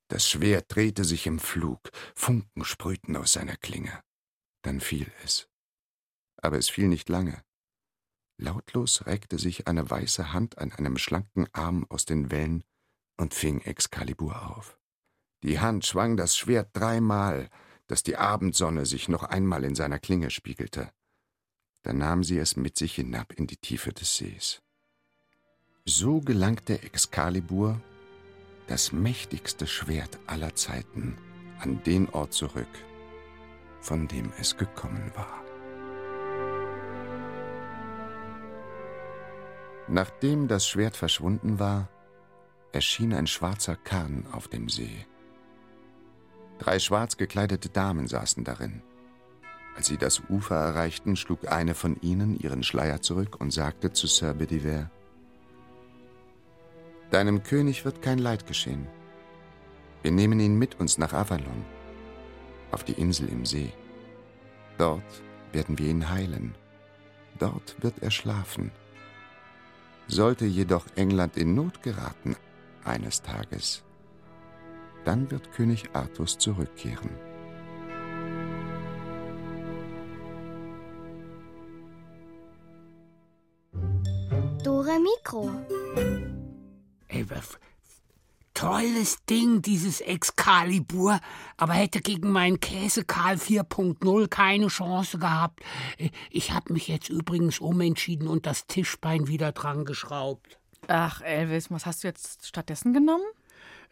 Das 0.10 0.30
Schwert 0.30 0.66
drehte 0.68 1.06
sich 1.06 1.26
im 1.26 1.40
Flug, 1.40 1.90
Funken 2.14 2.66
sprühten 2.66 3.16
aus 3.16 3.34
seiner 3.34 3.56
Klinge. 3.56 4.04
Dann 4.62 4.82
fiel 4.82 5.12
es. 5.24 5.48
Aber 6.38 6.58
es 6.58 6.70
fiel 6.70 6.88
nicht 6.88 7.10
lange. 7.10 7.42
Lautlos 8.42 9.06
reckte 9.06 9.38
sich 9.38 9.68
eine 9.68 9.90
weiße 9.90 10.34
Hand 10.34 10.58
an 10.58 10.72
einem 10.72 10.98
schlanken 10.98 11.48
Arm 11.54 11.86
aus 11.90 12.06
den 12.06 12.32
Wellen 12.32 12.64
und 13.16 13.36
fing 13.36 13.62
Excalibur 13.62 14.50
auf. 14.50 14.80
Die 15.44 15.60
Hand 15.60 15.86
schwang 15.86 16.18
das 16.18 16.36
Schwert 16.36 16.70
dreimal, 16.74 17.50
dass 17.86 18.04
die 18.04 18.18
Abendsonne 18.18 18.86
sich 18.86 19.10
noch 19.10 19.24
einmal 19.24 19.64
in 19.64 19.76
seiner 19.76 20.00
Klinge 20.00 20.32
spiegelte. 20.32 20.92
Dann 21.84 22.00
nahm 22.00 22.24
sie 22.24 22.40
es 22.40 22.56
mit 22.56 22.78
sich 22.78 22.96
hinab 22.96 23.32
in 23.34 23.46
die 23.46 23.58
Tiefe 23.58 23.94
des 23.94 24.18
Sees. 24.18 24.62
So 25.86 26.20
gelangte 26.20 26.82
Excalibur, 26.82 27.80
das 28.68 28.92
mächtigste 28.92 29.68
Schwert 29.68 30.20
aller 30.26 30.56
Zeiten, 30.56 31.18
an 31.60 31.84
den 31.84 32.10
Ort 32.10 32.34
zurück, 32.34 32.68
von 33.82 34.08
dem 34.08 34.32
es 34.40 34.58
gekommen 34.58 35.12
war. 35.16 35.41
Nachdem 39.92 40.48
das 40.48 40.66
Schwert 40.66 40.96
verschwunden 40.96 41.60
war, 41.60 41.90
erschien 42.72 43.14
ein 43.14 43.28
schwarzer 43.28 43.76
Kahn 43.76 44.26
auf 44.32 44.48
dem 44.48 44.70
See. 44.70 45.06
Drei 46.60 46.80
schwarz 46.80 47.18
gekleidete 47.18 47.68
Damen 47.68 48.08
saßen 48.08 48.46
darin. 48.46 48.84
Als 49.76 49.88
sie 49.88 49.98
das 49.98 50.22
Ufer 50.30 50.56
erreichten, 50.56 51.18
schlug 51.18 51.52
eine 51.52 51.76
von 51.76 52.00
ihnen 52.00 52.40
ihren 52.40 52.64
Schleier 52.64 53.02
zurück 53.02 53.42
und 53.42 53.52
sagte 53.52 53.92
zu 53.92 54.08
Sir 54.08 54.34
Bedivere, 54.34 54.90
Deinem 57.10 57.44
König 57.44 57.84
wird 57.84 58.02
kein 58.02 58.20
Leid 58.20 58.48
geschehen. 58.48 58.88
Wir 60.04 60.12
nehmen 60.12 60.40
ihn 60.40 60.58
mit 60.58 60.80
uns 60.80 60.98
nach 61.00 61.12
Avalon, 61.12 61.66
auf 62.72 62.86
die 62.86 62.94
Insel 62.94 63.28
im 63.28 63.46
See. 63.46 63.74
Dort 64.78 65.22
werden 65.52 65.78
wir 65.78 65.90
ihn 65.90 66.10
heilen. 66.10 66.56
Dort 67.40 67.76
wird 67.84 68.02
er 68.02 68.12
schlafen. 68.12 68.72
Sollte 70.12 70.46
jedoch 70.46 70.88
England 70.96 71.38
in 71.38 71.56
Not 71.56 71.82
geraten, 71.82 72.36
eines 72.84 73.22
Tages, 73.22 73.82
dann 75.06 75.32
wird 75.32 75.54
König 75.54 75.90
Artus 75.94 76.38
zurückkehren. 76.38 77.12
Dore 84.66 85.00
Mikro. 85.00 85.50
Ey, 87.08 87.30
tolles 88.62 89.18
Ding, 89.28 89.64
dieses 89.64 90.02
Excalibur, 90.02 91.20
aber 91.58 91.74
hätte 91.74 92.00
gegen 92.00 92.32
meinen 92.32 92.60
Käsekarl 92.60 93.38
4.0 93.38 94.28
keine 94.28 94.68
Chance 94.68 95.18
gehabt. 95.18 95.62
Ich 96.30 96.52
habe 96.52 96.72
mich 96.72 96.88
jetzt 96.88 97.10
übrigens 97.10 97.60
umentschieden 97.60 98.28
und 98.28 98.46
das 98.46 98.68
Tischbein 98.68 99.28
wieder 99.28 99.52
dran 99.52 99.84
geschraubt. 99.84 100.60
Ach, 100.88 101.22
Elvis, 101.22 101.72
was 101.72 101.88
hast 101.88 102.04
du 102.04 102.08
jetzt 102.10 102.46
stattdessen 102.46 102.94
genommen? 102.94 103.26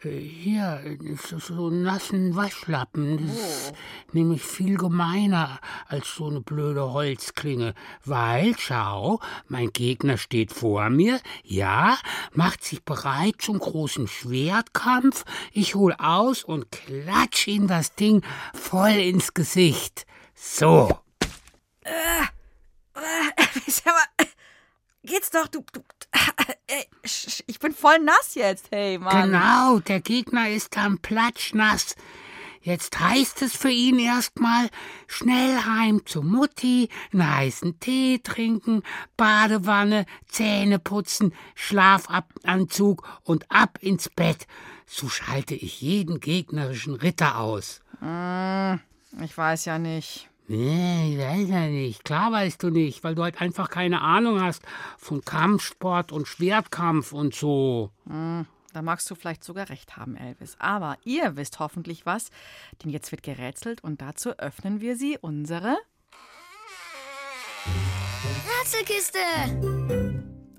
Hier, 0.01 0.97
so 1.39 1.67
einen 1.67 1.83
nassen 1.83 2.33
Waschlappen. 2.33 3.27
Das 3.27 3.35
ist 3.35 3.73
nämlich 4.13 4.41
viel 4.41 4.77
gemeiner 4.77 5.59
als 5.87 6.15
so 6.15 6.27
eine 6.29 6.39
blöde 6.39 6.93
Holzklinge. 6.93 7.73
Weil, 8.05 8.55
schau, 8.57 9.19
mein 9.49 9.73
Gegner 9.73 10.17
steht 10.17 10.53
vor 10.53 10.89
mir, 10.89 11.19
ja, 11.43 11.97
macht 12.31 12.63
sich 12.63 12.81
bereit 12.85 13.35
zum 13.39 13.59
großen 13.59 14.07
Schwertkampf. 14.07 15.25
Ich 15.51 15.75
hol 15.75 15.93
aus 15.97 16.45
und 16.45 16.71
klatsch 16.71 17.49
ihm 17.49 17.67
das 17.67 17.93
Ding 17.95 18.23
voll 18.53 18.91
ins 18.91 19.33
Gesicht. 19.33 20.05
So. 20.33 20.97
Äh, 21.83 22.23
äh, 22.95 24.25
geht's 25.03 25.29
doch, 25.31 25.47
du, 25.47 25.63
du, 25.71 25.81
ich 27.47 27.59
bin 27.59 27.73
voll 27.73 27.99
nass 27.99 28.35
jetzt, 28.35 28.67
hey 28.71 28.97
Mann. 28.97 29.31
Genau, 29.31 29.79
der 29.79 30.01
Gegner 30.01 30.49
ist 30.49 30.77
am 30.77 30.99
Platschnass. 30.99 31.95
Jetzt 32.61 32.99
heißt 32.99 33.41
es 33.41 33.55
für 33.55 33.69
ihn 33.69 33.99
erstmal 33.99 34.69
schnell 35.07 35.63
heim 35.63 36.05
zu 36.05 36.21
Mutti, 36.21 36.89
einen 37.13 37.35
heißen 37.35 37.79
Tee 37.79 38.19
trinken, 38.21 38.83
Badewanne, 39.15 40.05
Zähne 40.27 40.77
putzen, 40.77 41.33
Schlafanzug 41.55 43.07
und 43.23 43.49
ab 43.49 43.79
ins 43.81 44.09
Bett. 44.09 44.45
So 44.85 45.07
schalte 45.07 45.55
ich 45.55 45.81
jeden 45.81 46.19
gegnerischen 46.19 46.95
Ritter 46.95 47.37
aus. 47.37 47.81
Hm, 48.01 48.81
ich 49.23 49.37
weiß 49.37 49.65
ja 49.65 49.79
nicht. 49.79 50.29
Nee, 50.51 51.15
weiß 51.15 51.47
ja 51.47 51.67
nicht. 51.67 52.03
Klar 52.03 52.31
weißt 52.31 52.63
du 52.63 52.71
nicht, 52.71 53.03
weil 53.03 53.13
du 53.13 53.21
halt 53.21 53.39
einfach 53.39 53.69
keine 53.69 54.01
Ahnung 54.01 54.41
hast 54.41 54.63
von 54.97 55.21
Kampfsport 55.23 56.11
und 56.11 56.27
Schwertkampf 56.27 57.13
und 57.13 57.35
so. 57.35 57.91
Hm, 58.07 58.47
da 58.73 58.81
magst 58.81 59.07
du 59.11 59.13
vielleicht 59.13 59.43
sogar 59.43 59.69
recht 59.69 59.95
haben, 59.95 60.15
Elvis. 60.15 60.55
Aber 60.57 60.97
ihr 61.03 61.35
wisst 61.35 61.59
hoffentlich 61.59 62.07
was, 62.07 62.31
denn 62.83 62.89
jetzt 62.89 63.11
wird 63.11 63.21
gerätselt 63.21 63.83
und 63.83 64.01
dazu 64.01 64.31
öffnen 64.39 64.81
wir 64.81 64.95
sie 64.95 65.19
unsere 65.21 65.77
Rätselkiste. 68.59 70.08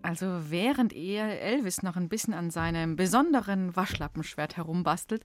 Also 0.02 0.50
während 0.50 0.92
ihr 0.92 1.22
Elvis 1.22 1.82
noch 1.82 1.96
ein 1.96 2.08
bisschen 2.08 2.32
an 2.34 2.50
seinem 2.50 2.96
besonderen 2.96 3.76
Waschlappenschwert 3.76 4.56
herumbastelt, 4.56 5.24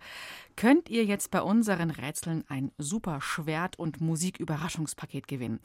könnt 0.55 0.89
ihr 0.89 1.05
jetzt 1.05 1.31
bei 1.31 1.41
unseren 1.41 1.91
Rätseln 1.91 2.43
ein 2.47 2.71
super 2.77 3.21
Schwert- 3.21 3.79
und 3.79 4.01
Musiküberraschungspaket 4.01 5.27
gewinnen. 5.27 5.59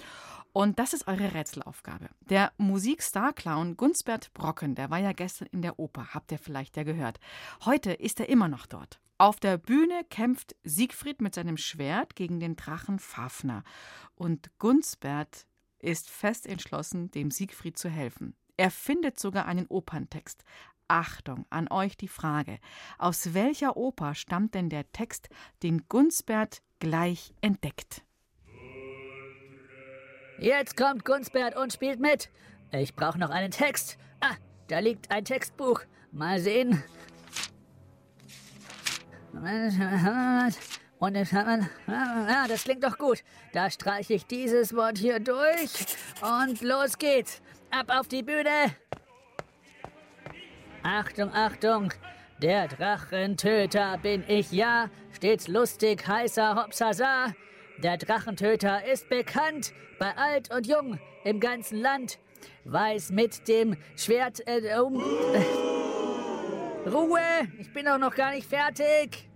Und 0.52 0.78
das 0.78 0.92
ist 0.92 1.08
eure 1.08 1.34
Rätselaufgabe. 1.34 2.08
Der 2.28 2.52
Musikstar-Clown 2.58 3.76
Gunsbert 3.76 4.32
Brocken, 4.32 4.74
der 4.74 4.90
war 4.90 4.98
ja 4.98 5.12
gestern 5.12 5.48
in 5.50 5.62
der 5.62 5.78
Oper, 5.78 6.14
habt 6.14 6.30
ihr 6.32 6.38
vielleicht 6.38 6.76
ja 6.76 6.84
gehört. 6.84 7.18
Heute 7.64 7.92
ist 7.92 8.20
er 8.20 8.28
immer 8.28 8.48
noch 8.48 8.66
dort. 8.66 9.00
Auf 9.18 9.38
der 9.38 9.58
Bühne 9.58 10.02
kämpft 10.08 10.56
Siegfried 10.64 11.20
mit 11.20 11.34
seinem 11.34 11.58
Schwert 11.58 12.16
gegen 12.16 12.40
den 12.40 12.56
Drachen 12.56 12.98
Fafner. 12.98 13.64
Und 14.14 14.50
Gunsbert 14.58 15.46
ist 15.78 16.08
fest 16.08 16.46
entschlossen, 16.46 17.10
dem 17.10 17.30
Siegfried 17.30 17.76
zu 17.76 17.88
helfen. 17.88 18.34
Er 18.60 18.70
findet 18.70 19.18
sogar 19.18 19.46
einen 19.46 19.66
Operntext. 19.68 20.44
Achtung, 20.86 21.46
an 21.48 21.68
euch 21.70 21.96
die 21.96 22.08
Frage. 22.08 22.58
Aus 22.98 23.32
welcher 23.32 23.78
Oper 23.78 24.14
stammt 24.14 24.54
denn 24.54 24.68
der 24.68 24.92
Text, 24.92 25.30
den 25.62 25.88
Gunsbert 25.88 26.60
gleich 26.78 27.32
entdeckt? 27.40 28.02
Jetzt 30.38 30.76
kommt 30.76 31.06
Gunsbert 31.06 31.56
und 31.56 31.72
spielt 31.72 32.00
mit. 32.00 32.28
Ich 32.70 32.94
brauche 32.94 33.18
noch 33.18 33.30
einen 33.30 33.50
Text. 33.50 33.96
Ah, 34.20 34.34
da 34.68 34.80
liegt 34.80 35.10
ein 35.10 35.24
Textbuch. 35.24 35.80
Mal 36.12 36.38
sehen. 36.38 36.82
Und 40.98 41.16
ah, 41.34 42.46
das 42.46 42.64
klingt 42.64 42.84
doch 42.84 42.98
gut. 42.98 43.24
Da 43.54 43.70
streiche 43.70 44.12
ich 44.12 44.26
dieses 44.26 44.76
Wort 44.76 44.98
hier 44.98 45.18
durch 45.18 45.70
und 46.20 46.60
los 46.60 46.98
geht's. 46.98 47.40
Ab 47.70 47.86
auf 47.88 48.08
die 48.08 48.22
Bühne! 48.22 48.74
Achtung, 50.82 51.32
Achtung! 51.32 51.92
Der 52.42 52.66
Drachentöter 52.66 53.98
bin 53.98 54.24
ich 54.26 54.50
ja, 54.50 54.90
stets 55.12 55.46
lustig, 55.46 56.08
heißer 56.08 56.56
Hopsasa. 56.56 57.34
Der 57.78 57.96
Drachentöter 57.96 58.84
ist 58.84 59.08
bekannt 59.08 59.72
bei 60.00 60.16
alt 60.16 60.52
und 60.52 60.66
jung 60.66 60.98
im 61.24 61.38
ganzen 61.38 61.78
Land. 61.80 62.18
Weiß 62.64 63.10
mit 63.10 63.46
dem 63.46 63.76
Schwert 63.96 64.40
äh, 64.46 64.78
um. 64.80 65.00
Äh, 65.34 66.88
Ruhe! 66.88 67.20
Ich 67.58 67.72
bin 67.72 67.86
auch 67.86 67.98
noch 67.98 68.14
gar 68.14 68.32
nicht 68.32 68.48
fertig! 68.48 69.29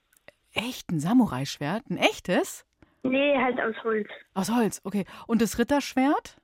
Echt, 0.54 0.92
ein 0.92 1.00
Samurai-Schwert? 1.00 1.90
Ein 1.90 1.98
echtes? 1.98 2.66
Nee, 3.02 3.36
halt 3.38 3.60
aus 3.60 3.76
Holz. 3.84 4.08
Aus 4.34 4.52
Holz, 4.52 4.82
okay. 4.84 5.06
Und 5.26 5.42
das 5.42 5.58
Ritterschwert? 5.58 6.38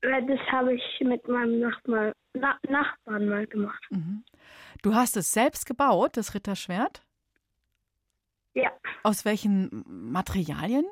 Das 0.00 0.38
habe 0.52 0.74
ich 0.74 1.00
mit 1.00 1.26
meinem 1.28 1.60
Nachbar, 1.60 2.12
Na 2.34 2.58
Nachbarn 2.68 3.28
mal 3.28 3.46
gemacht. 3.46 3.82
Mhm. 3.90 4.24
Du 4.82 4.94
hast 4.94 5.16
es 5.16 5.32
selbst 5.32 5.66
gebaut, 5.66 6.16
das 6.16 6.34
Ritterschwert? 6.34 7.02
Ja, 8.54 8.70
Aus 9.02 9.24
welchen 9.24 9.84
Materialien? 9.86 10.84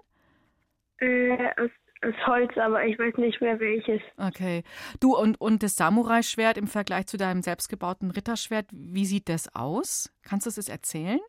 äh, 0.98 1.48
aus, 1.60 1.70
aus 2.02 2.26
Holz, 2.26 2.56
aber 2.56 2.84
ich 2.86 2.98
weiß 2.98 3.16
nicht 3.18 3.40
mehr 3.40 3.58
welches. 3.60 4.00
Okay. 4.16 4.62
Du 5.00 5.14
und, 5.16 5.40
und 5.40 5.62
das 5.62 5.76
Samurai-Schwert 5.76 6.56
im 6.58 6.66
Vergleich 6.68 7.06
zu 7.06 7.16
deinem 7.16 7.42
selbstgebauten 7.42 8.10
Ritterschwert, 8.10 8.66
wie 8.72 9.04
sieht 9.04 9.28
das 9.28 9.54
aus? 9.54 10.12
Kannst 10.22 10.46
du 10.46 10.50
es 10.50 10.68
erzählen? 10.68 11.20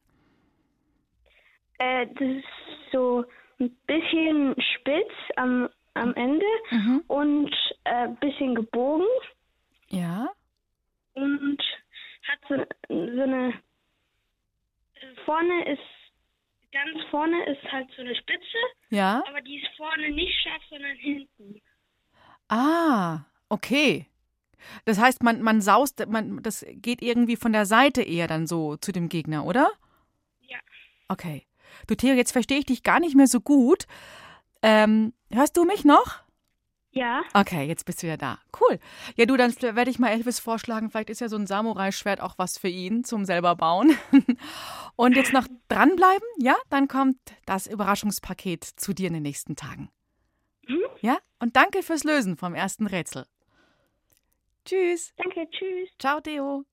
Äh, 1.80 2.08
das 2.08 2.22
ist 2.28 2.92
so 2.92 3.26
ein 3.60 3.76
bisschen 3.88 4.56
spitz 4.76 5.12
am, 5.36 5.70
am 5.98 6.14
Ende 6.16 6.46
Mhm. 6.72 7.04
und 7.08 7.56
ein 7.86 8.14
äh, 8.14 8.16
bisschen 8.20 8.56
gebogen 8.56 9.06
Ja. 9.90 10.30
und 11.14 11.58
hat 12.28 12.40
so, 12.50 12.56
so 12.90 13.22
eine. 13.22 13.54
Vorne 15.26 15.66
ist. 15.72 15.80
Ganz 16.72 17.02
vorne 17.10 17.46
ist 17.46 17.64
halt 17.72 17.88
so 17.96 18.02
eine 18.02 18.14
Spitze, 18.16 18.58
Ja. 18.90 19.24
aber 19.28 19.42
die 19.42 19.58
ist 19.58 19.68
vorne 19.78 20.10
nicht 20.12 20.34
scharf, 20.44 20.62
sondern 20.70 20.96
hinten. 20.98 21.62
Ah, 22.50 23.22
okay. 23.50 24.06
Das 24.86 25.00
heißt, 25.00 25.24
man, 25.24 25.42
man 25.42 25.62
saust, 25.62 26.06
man, 26.08 26.44
das 26.44 26.66
geht 26.70 27.02
irgendwie 27.02 27.38
von 27.38 27.54
der 27.54 27.66
Seite 27.66 28.02
eher 28.04 28.28
dann 28.28 28.48
so 28.48 28.76
zu 28.78 28.92
dem 28.92 29.08
Gegner, 29.08 29.46
oder? 29.46 29.72
Ja. 30.42 30.58
Okay. 31.08 31.46
Du, 31.88 31.96
Theo, 31.96 32.14
jetzt 32.16 32.32
verstehe 32.34 32.60
ich 32.60 32.66
dich 32.66 32.84
gar 32.84 33.00
nicht 33.00 33.16
mehr 33.16 33.28
so 33.28 33.40
gut. 33.40 33.86
Ähm, 34.62 35.14
hörst 35.32 35.58
du 35.58 35.66
mich 35.66 35.86
noch? 35.86 36.20
Ja. 36.92 37.24
Okay, 37.34 37.66
jetzt 37.66 37.86
bist 37.86 38.02
du 38.02 38.08
ja 38.08 38.18
da. 38.18 38.40
Cool. 38.60 38.80
Ja, 39.16 39.26
du, 39.26 39.38
dann 39.38 39.54
werde 39.62 39.92
ich 39.92 40.00
mal 40.00 40.10
Elvis 40.10 40.40
vorschlagen. 40.40 40.90
Vielleicht 40.90 41.10
ist 41.10 41.22
ja 41.22 41.30
so 41.30 41.36
ein 41.36 41.46
Samurai-Schwert 41.46 42.22
auch 42.22 42.36
was 42.38 42.58
für 42.58 42.70
ihn 42.70 43.04
zum 43.04 43.26
selber 43.26 43.56
bauen. 43.56 43.96
Und 44.96 45.16
jetzt 45.16 45.34
noch 45.34 45.48
dranbleiben, 45.68 46.28
ja? 46.40 46.56
Dann 46.70 46.88
kommt 46.88 47.18
das 47.46 47.68
Überraschungspaket 47.68 48.64
zu 48.64 48.94
dir 48.94 49.08
in 49.08 49.14
den 49.14 49.24
nächsten 49.24 49.56
Tagen. 49.56 49.92
Ja? 51.02 51.20
Und 51.40 51.56
danke 51.56 51.84
fürs 51.84 52.04
Lösen 52.04 52.38
vom 52.38 52.56
ersten 52.56 52.88
Rätsel. 52.88 53.26
Tschüss. 54.66 55.14
Danke, 55.18 55.48
tschüss. 55.50 55.90
Ciao, 56.00 56.20
Theo. 56.20 56.66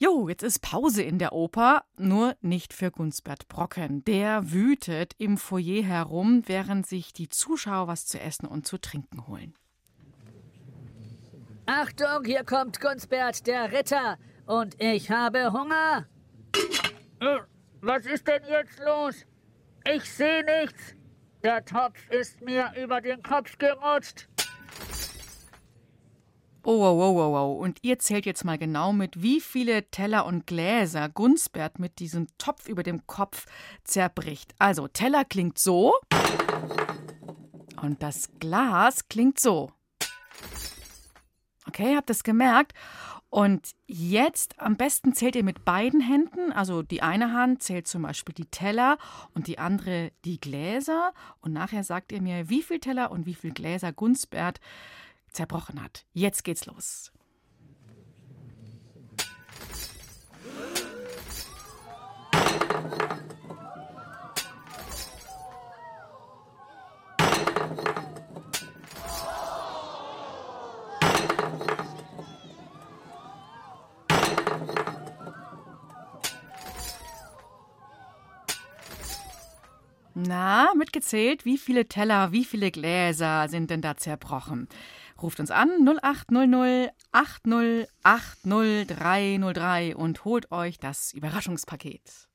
Jo, 0.00 0.28
jetzt 0.28 0.44
ist 0.44 0.60
Pause 0.60 1.02
in 1.02 1.18
der 1.18 1.32
Oper, 1.32 1.82
nur 1.96 2.36
nicht 2.40 2.72
für 2.72 2.92
Gunsbert 2.92 3.48
Brocken. 3.48 4.04
Der 4.04 4.52
wütet 4.52 5.14
im 5.18 5.36
Foyer 5.36 5.82
herum, 5.82 6.44
während 6.46 6.86
sich 6.86 7.12
die 7.12 7.28
Zuschauer 7.28 7.88
was 7.88 8.06
zu 8.06 8.20
essen 8.20 8.46
und 8.46 8.64
zu 8.64 8.78
trinken 8.78 9.26
holen. 9.26 9.54
Achtung, 11.66 12.24
hier 12.24 12.44
kommt 12.44 12.80
Gunsbert, 12.80 13.44
der 13.48 13.72
Ritter. 13.72 14.18
Und 14.46 14.80
ich 14.80 15.10
habe 15.10 15.52
Hunger. 15.52 16.06
Äh, 17.20 17.40
Was 17.80 18.06
ist 18.06 18.26
denn 18.28 18.42
jetzt 18.48 18.78
los? 18.78 19.16
Ich 19.92 20.04
sehe 20.04 20.44
nichts. 20.44 20.94
Der 21.42 21.64
Topf 21.64 22.08
ist 22.10 22.40
mir 22.40 22.72
über 22.80 23.00
den 23.00 23.20
Kopf 23.22 23.58
gerutscht. 23.58 24.28
Oh, 26.64 26.80
wow, 26.80 26.98
wow, 26.98 27.14
wow, 27.14 27.32
wow. 27.32 27.60
Und 27.60 27.78
ihr 27.82 27.98
zählt 27.98 28.26
jetzt 28.26 28.44
mal 28.44 28.58
genau 28.58 28.92
mit, 28.92 29.22
wie 29.22 29.40
viele 29.40 29.90
Teller 29.90 30.26
und 30.26 30.46
Gläser 30.46 31.08
Gunsbert 31.08 31.78
mit 31.78 31.98
diesem 31.98 32.26
Topf 32.36 32.68
über 32.68 32.82
dem 32.82 33.06
Kopf 33.06 33.46
zerbricht. 33.84 34.54
Also, 34.58 34.88
Teller 34.88 35.24
klingt 35.24 35.58
so. 35.58 35.94
Und 37.80 38.02
das 38.02 38.28
Glas 38.40 39.08
klingt 39.08 39.38
so. 39.38 39.70
Okay, 41.66 41.94
habt 41.96 42.10
es 42.10 42.24
gemerkt? 42.24 42.74
Und 43.30 43.72
jetzt 43.86 44.58
am 44.58 44.76
besten 44.76 45.12
zählt 45.12 45.36
ihr 45.36 45.44
mit 45.44 45.64
beiden 45.64 46.00
Händen. 46.00 46.50
Also 46.50 46.82
die 46.82 47.02
eine 47.02 47.34
Hand 47.34 47.62
zählt 47.62 47.86
zum 47.86 48.02
Beispiel 48.02 48.34
die 48.34 48.46
Teller 48.46 48.96
und 49.34 49.46
die 49.46 49.58
andere 49.58 50.12
die 50.24 50.40
Gläser. 50.40 51.12
Und 51.40 51.52
nachher 51.52 51.84
sagt 51.84 52.10
ihr 52.12 52.22
mir, 52.22 52.48
wie 52.48 52.62
viel 52.62 52.80
Teller 52.80 53.10
und 53.10 53.26
wie 53.26 53.34
viel 53.34 53.52
Gläser 53.52 53.92
Gunsbert 53.92 54.60
zerbrochen 55.38 55.80
hat. 55.80 56.04
Jetzt 56.14 56.42
geht's 56.42 56.66
los. 56.66 57.12
Na, 80.20 80.72
mitgezählt, 80.74 81.44
wie 81.44 81.58
viele 81.58 81.86
Teller, 81.86 82.32
wie 82.32 82.44
viele 82.44 82.72
Gläser 82.72 83.48
sind 83.48 83.70
denn 83.70 83.82
da 83.82 83.96
zerbrochen? 83.96 84.68
Ruft 85.20 85.40
uns 85.40 85.50
an 85.50 85.68
0800 85.84 86.92
80 87.10 87.88
80 88.04 88.86
303 88.86 89.96
und 89.96 90.24
holt 90.24 90.52
euch 90.52 90.78
das 90.78 91.12
Überraschungspaket. 91.12 92.28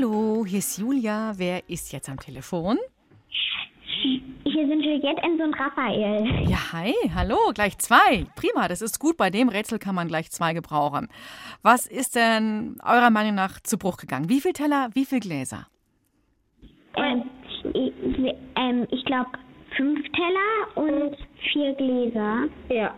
Hallo, 0.00 0.46
hier 0.46 0.60
ist 0.60 0.78
Julia. 0.78 1.34
Wer 1.36 1.68
ist 1.68 1.92
jetzt 1.92 2.08
am 2.08 2.18
Telefon? 2.18 2.78
Hier 4.44 4.66
sind 4.66 4.82
Juliette, 4.82 5.22
Enzo 5.22 5.44
und 5.44 5.52
Raphael. 5.52 6.48
Ja, 6.48 6.72
hi, 6.72 6.94
hallo, 7.14 7.36
gleich 7.52 7.76
zwei. 7.76 8.24
Prima, 8.34 8.66
das 8.66 8.80
ist 8.80 8.98
gut. 8.98 9.18
Bei 9.18 9.28
dem 9.28 9.50
Rätsel 9.50 9.78
kann 9.78 9.94
man 9.94 10.08
gleich 10.08 10.30
zwei 10.30 10.54
gebrauchen. 10.54 11.08
Was 11.60 11.86
ist 11.86 12.16
denn 12.16 12.78
eurer 12.82 13.10
Meinung 13.10 13.34
nach 13.34 13.60
zu 13.60 13.76
Bruch 13.76 13.98
gegangen? 13.98 14.30
Wie 14.30 14.40
viel 14.40 14.54
Teller, 14.54 14.88
wie 14.94 15.04
viel 15.04 15.20
Gläser? 15.20 15.66
Ähm, 16.96 17.24
ich 17.74 17.92
ähm, 18.56 18.86
ich 18.90 19.04
glaube 19.04 19.30
fünf 19.76 20.00
Teller 20.12 20.86
und 20.86 21.14
vier 21.52 21.74
Gläser. 21.74 22.48
Ja. 22.70 22.94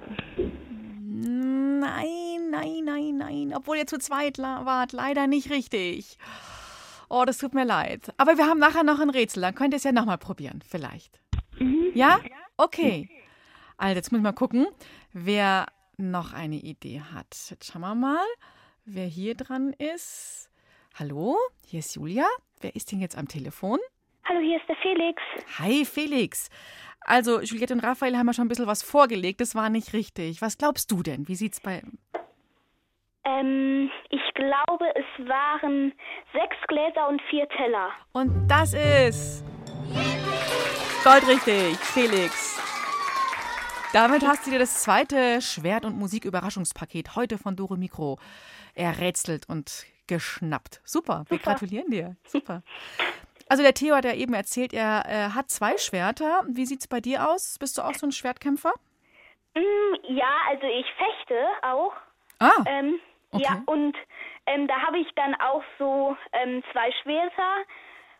Nein, 1.00 2.50
nein, 2.50 2.84
nein, 2.84 3.16
nein. 3.16 3.52
Obwohl 3.56 3.78
ihr 3.78 3.88
zu 3.88 3.98
zweit 3.98 4.38
wart, 4.38 4.92
leider 4.92 5.26
nicht 5.26 5.50
richtig. 5.50 6.16
Oh, 7.14 7.26
das 7.26 7.36
tut 7.36 7.52
mir 7.52 7.66
leid. 7.66 8.10
Aber 8.16 8.38
wir 8.38 8.46
haben 8.46 8.58
nachher 8.58 8.84
noch 8.84 8.98
ein 8.98 9.10
Rätsel, 9.10 9.42
dann 9.42 9.54
könnt 9.54 9.74
ihr 9.74 9.76
es 9.76 9.84
ja 9.84 9.92
nochmal 9.92 10.16
probieren, 10.16 10.62
vielleicht. 10.66 11.20
Ja? 11.92 12.18
Okay. 12.56 13.10
Also, 13.76 13.96
jetzt 13.96 14.12
muss 14.12 14.20
ich 14.20 14.22
mal 14.22 14.32
gucken, 14.32 14.66
wer 15.12 15.66
noch 15.98 16.32
eine 16.32 16.56
Idee 16.56 17.02
hat. 17.02 17.36
Jetzt 17.50 17.70
schauen 17.70 17.82
wir 17.82 17.94
mal, 17.94 18.24
wer 18.86 19.04
hier 19.04 19.34
dran 19.34 19.74
ist. 19.74 20.48
Hallo, 20.98 21.36
hier 21.66 21.80
ist 21.80 21.94
Julia. 21.96 22.26
Wer 22.62 22.74
ist 22.74 22.90
denn 22.90 23.00
jetzt 23.00 23.18
am 23.18 23.28
Telefon? 23.28 23.78
Hallo, 24.24 24.40
hier 24.40 24.56
ist 24.56 24.66
der 24.66 24.76
Felix. 24.76 25.20
Hi, 25.58 25.84
Felix. 25.84 26.48
Also, 27.00 27.42
Juliette 27.42 27.74
und 27.74 27.80
Raphael 27.80 28.16
haben 28.16 28.28
ja 28.28 28.32
schon 28.32 28.46
ein 28.46 28.48
bisschen 28.48 28.66
was 28.66 28.82
vorgelegt. 28.82 29.42
Das 29.42 29.54
war 29.54 29.68
nicht 29.68 29.92
richtig. 29.92 30.40
Was 30.40 30.56
glaubst 30.56 30.90
du 30.90 31.02
denn? 31.02 31.28
Wie 31.28 31.36
sieht's 31.36 31.60
bei. 31.60 31.82
Ähm, 33.24 33.90
ich 34.10 34.34
glaube, 34.34 34.86
es 34.96 35.28
waren 35.28 35.92
sechs 36.32 36.56
Gläser 36.68 37.08
und 37.08 37.22
vier 37.30 37.48
Teller. 37.50 37.90
Und 38.12 38.48
das 38.48 38.74
ist. 38.74 39.44
Goldrichtig, 41.04 41.76
Felix. 41.78 42.58
Damit 43.92 44.26
hast 44.26 44.46
du 44.46 44.50
dir 44.50 44.58
das 44.58 44.82
zweite 44.82 45.40
Schwert- 45.42 45.84
und 45.84 45.98
Musik-Überraschungspaket 45.98 47.14
heute 47.14 47.36
von 47.38 47.56
Doro 47.56 47.76
Mikro 47.76 48.18
errätselt 48.74 49.48
und 49.48 49.84
geschnappt. 50.06 50.80
Super, 50.84 51.24
wir 51.28 51.38
gratulieren 51.38 51.90
dir. 51.90 52.16
Super. 52.26 52.62
Also 53.48 53.62
der 53.62 53.74
Theo 53.74 53.94
hat 53.94 54.04
ja 54.06 54.14
eben 54.14 54.32
erzählt, 54.32 54.72
er 54.72 55.04
äh, 55.06 55.30
hat 55.34 55.50
zwei 55.50 55.76
Schwerter. 55.76 56.42
Wie 56.48 56.64
sieht's 56.64 56.88
bei 56.88 57.00
dir 57.00 57.28
aus? 57.28 57.58
Bist 57.58 57.76
du 57.76 57.82
auch 57.82 57.94
so 57.94 58.06
ein 58.06 58.12
Schwertkämpfer? 58.12 58.72
Mm, 59.54 59.94
ja, 60.08 60.30
also 60.48 60.66
ich 60.66 60.86
fechte 60.96 61.46
auch. 61.62 61.92
Ah, 62.38 62.64
Ähm, 62.66 62.98
Okay. 63.32 63.44
Ja, 63.44 63.62
und 63.66 63.96
ähm, 64.46 64.68
da 64.68 64.80
habe 64.82 64.98
ich 64.98 65.08
dann 65.14 65.34
auch 65.36 65.62
so 65.78 66.16
ähm, 66.32 66.62
zwei 66.70 66.92
Schwerter, 67.02 67.64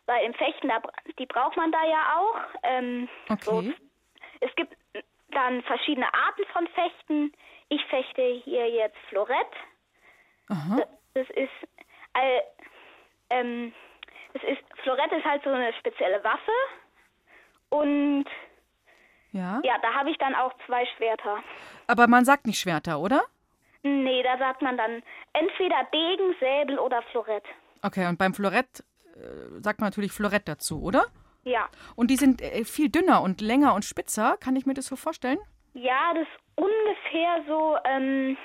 weil 0.07 0.25
im 0.25 0.33
Fechten, 0.33 0.67
da, 0.67 0.81
die 1.19 1.25
braucht 1.27 1.55
man 1.55 1.71
da 1.71 1.83
ja 1.85 2.17
auch. 2.17 2.39
Ähm, 2.63 3.07
so, 3.41 3.57
okay. 3.57 3.75
es 4.41 4.55
gibt 4.55 4.75
dann 5.31 5.61
verschiedene 5.63 6.11
Arten 6.13 6.43
von 6.51 6.67
Fechten. 6.67 7.31
Ich 7.69 7.83
fechte 7.85 8.21
hier 8.43 8.69
jetzt 8.69 8.97
Florett. 9.09 9.53
Aha. 10.49 10.81
Das 11.13 11.29
ist, 11.29 11.51
äh, 12.13 12.41
ähm, 13.29 13.73
das 14.33 14.43
ist, 14.43 14.61
Florett 14.81 15.11
ist 15.11 15.25
halt 15.25 15.43
so 15.43 15.51
eine 15.51 15.73
spezielle 15.73 16.23
Waffe. 16.23 16.51
Und 17.69 18.25
Ja. 19.31 19.61
ja, 19.63 19.77
da 19.81 19.93
habe 19.93 20.09
ich 20.11 20.17
dann 20.17 20.35
auch 20.35 20.53
zwei 20.65 20.85
Schwerter. 20.97 21.43
Aber 21.87 22.07
man 22.07 22.25
sagt 22.25 22.45
nicht 22.45 22.59
Schwerter, 22.59 22.99
oder? 22.99 23.23
Nee, 23.83 24.23
da 24.23 24.37
sagt 24.37 24.61
man 24.61 24.77
dann 24.77 25.03
entweder 25.33 25.87
Degen, 25.93 26.35
Säbel 26.39 26.79
oder 26.79 27.01
Florett. 27.11 27.43
Okay, 27.81 28.07
und 28.07 28.17
beim 28.17 28.33
Florett 28.33 28.83
äh, 29.15 29.61
sagt 29.61 29.79
man 29.79 29.87
natürlich 29.87 30.13
Florett 30.13 30.47
dazu, 30.47 30.81
oder? 30.81 31.05
Ja. 31.43 31.67
Und 31.95 32.09
die 32.09 32.15
sind 32.15 32.41
äh, 32.41 32.63
viel 32.63 32.89
dünner 32.89 33.21
und 33.21 33.41
länger 33.41 33.73
und 33.75 33.83
spitzer. 33.83 34.37
Kann 34.39 34.55
ich 34.55 34.65
mir 34.65 34.73
das 34.73 34.85
so 34.85 34.95
vorstellen? 34.95 35.39
Ja, 35.73 36.13
das 36.13 36.23
ist 36.23 36.39
ungefähr 36.55 37.43
so 37.47 37.77
ähm, 37.83 38.37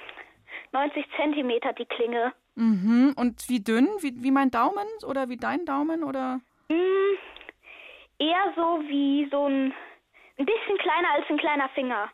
90 0.72 1.06
Zentimeter 1.16 1.72
die 1.72 1.86
Klinge. 1.86 2.32
Mhm. 2.56 3.14
Und 3.16 3.48
wie 3.48 3.60
dünn? 3.60 3.88
Wie, 4.00 4.20
wie 4.22 4.32
mein 4.32 4.50
Daumen 4.50 4.86
oder 5.06 5.28
wie 5.28 5.36
dein 5.36 5.64
Daumen 5.64 6.02
oder? 6.02 6.40
Hm, 6.68 7.16
eher 8.18 8.52
so 8.56 8.80
wie 8.88 9.28
so 9.30 9.46
ein, 9.46 9.72
ein 10.38 10.46
bisschen 10.46 10.78
kleiner 10.78 11.12
als 11.14 11.24
ein 11.30 11.38
kleiner 11.38 11.68
Finger. 11.70 12.10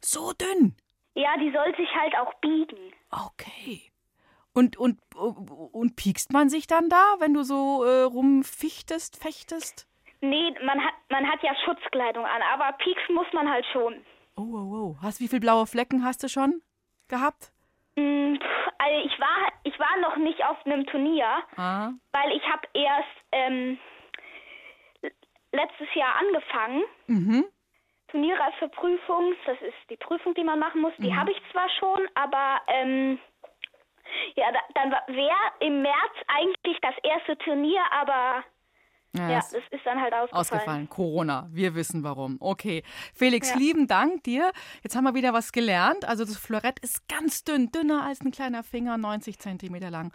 So 0.00 0.32
dünn. 0.32 0.74
Ja, 1.14 1.36
die 1.38 1.50
soll 1.52 1.74
sich 1.76 1.88
halt 1.94 2.16
auch 2.16 2.34
biegen. 2.40 2.92
Okay. 3.10 3.82
Und, 4.52 4.76
und, 4.76 4.98
und 5.16 5.96
piekst 5.96 6.32
man 6.32 6.48
sich 6.48 6.66
dann 6.66 6.88
da, 6.88 7.16
wenn 7.18 7.34
du 7.34 7.42
so 7.42 7.84
äh, 7.84 8.02
rumfichtest, 8.02 9.20
fechtest? 9.20 9.88
Nee, 10.20 10.54
man 10.64 10.82
hat, 10.84 10.94
man 11.10 11.28
hat 11.28 11.42
ja 11.42 11.52
Schutzkleidung 11.64 12.24
an, 12.24 12.42
aber 12.52 12.72
pieksen 12.78 13.14
muss 13.14 13.26
man 13.32 13.48
halt 13.50 13.66
schon. 13.72 13.94
Oh, 14.36 14.42
oh, 14.42 14.74
oh. 14.74 14.96
Hast 15.02 15.20
wie 15.20 15.28
viele 15.28 15.40
blaue 15.40 15.66
Flecken 15.66 16.04
hast 16.04 16.22
du 16.22 16.28
schon 16.28 16.62
gehabt? 17.08 17.52
Mm, 17.96 18.36
also 18.78 19.06
ich 19.06 19.20
war 19.20 19.52
ich 19.64 19.78
war 19.78 19.96
noch 20.00 20.16
nicht 20.16 20.44
auf 20.44 20.64
einem 20.66 20.86
Turnier, 20.86 21.26
Ah. 21.56 21.90
weil 22.12 22.32
ich 22.36 22.42
habe 22.44 22.66
erst 22.74 23.08
ähm, 23.32 23.78
letztes 25.52 25.88
Jahr 25.94 26.14
angefangen. 26.16 26.82
Mhm. 27.06 27.44
Turnierreife-Prüfung, 28.14 29.34
das 29.44 29.60
ist 29.60 29.90
die 29.90 29.96
Prüfung, 29.96 30.34
die 30.34 30.44
man 30.44 30.58
machen 30.60 30.80
muss. 30.80 30.92
Die 30.98 31.14
habe 31.14 31.32
ich 31.32 31.38
zwar 31.50 31.68
schon, 31.80 31.98
aber 32.14 32.60
ähm, 32.68 33.18
ja, 34.36 34.46
da, 34.52 34.60
dann 34.74 34.92
wäre 35.08 35.36
im 35.60 35.82
März 35.82 36.14
eigentlich 36.28 36.78
das 36.80 36.94
erste 37.02 37.36
Turnier, 37.38 37.80
aber 37.90 38.44
Ja, 39.16 39.28
ja, 39.30 39.36
das 39.38 39.52
ist 39.52 39.84
dann 39.84 40.00
halt 40.00 40.12
ausgefallen. 40.12 40.40
Ausgefallen. 40.40 40.88
Corona. 40.88 41.48
Wir 41.50 41.74
wissen 41.74 42.04
warum. 42.04 42.36
Okay. 42.40 42.82
Felix, 43.14 43.50
Ja. 43.50 43.56
lieben 43.56 43.86
Dank 43.88 44.22
dir. 44.24 44.52
Jetzt 44.82 44.94
haben 44.96 45.04
wir 45.04 45.14
wieder 45.14 45.32
was 45.32 45.50
gelernt. 45.52 46.04
Also 46.04 46.24
das 46.24 46.36
Florett 46.36 46.78
ist 46.80 47.08
ganz 47.08 47.42
dünn, 47.44 47.70
dünner 47.72 48.04
als 48.04 48.20
ein 48.20 48.30
kleiner 48.30 48.62
Finger, 48.62 48.96
90 48.96 49.38
Zentimeter 49.40 49.90
lang. 49.90 50.12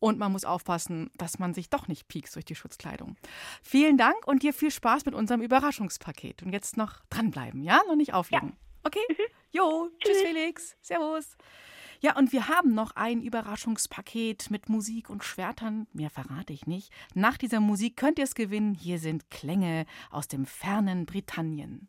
Und 0.00 0.18
man 0.18 0.32
muss 0.32 0.44
aufpassen, 0.44 1.10
dass 1.16 1.38
man 1.38 1.54
sich 1.54 1.70
doch 1.70 1.88
nicht 1.88 2.08
piekst 2.08 2.34
durch 2.34 2.44
die 2.44 2.54
Schutzkleidung. 2.54 3.16
Vielen 3.62 3.96
Dank 3.96 4.26
und 4.26 4.42
dir 4.42 4.54
viel 4.54 4.70
Spaß 4.70 5.04
mit 5.06 5.14
unserem 5.14 5.42
Überraschungspaket. 5.42 6.42
Und 6.42 6.52
jetzt 6.52 6.76
noch 6.76 7.00
dranbleiben, 7.10 7.62
ja? 7.62 7.80
Noch 7.88 7.96
nicht 7.96 8.14
auflegen. 8.14 8.56
Okay? 8.84 9.00
Jo, 9.50 9.90
tschüss 9.98 10.22
Felix. 10.22 10.76
Servus. 10.82 11.36
Ja, 12.00 12.16
und 12.16 12.32
wir 12.32 12.48
haben 12.48 12.74
noch 12.74 12.92
ein 12.94 13.22
Überraschungspaket 13.22 14.50
mit 14.50 14.68
Musik 14.68 15.10
und 15.10 15.24
Schwertern. 15.24 15.88
Mehr 15.92 16.10
verrate 16.10 16.52
ich 16.52 16.66
nicht. 16.66 16.92
Nach 17.14 17.36
dieser 17.36 17.58
Musik 17.58 17.96
könnt 17.96 18.18
ihr 18.18 18.24
es 18.24 18.36
gewinnen. 18.36 18.74
Hier 18.74 19.00
sind 19.00 19.30
Klänge 19.30 19.84
aus 20.10 20.28
dem 20.28 20.46
fernen 20.46 21.06
Britannien. 21.06 21.88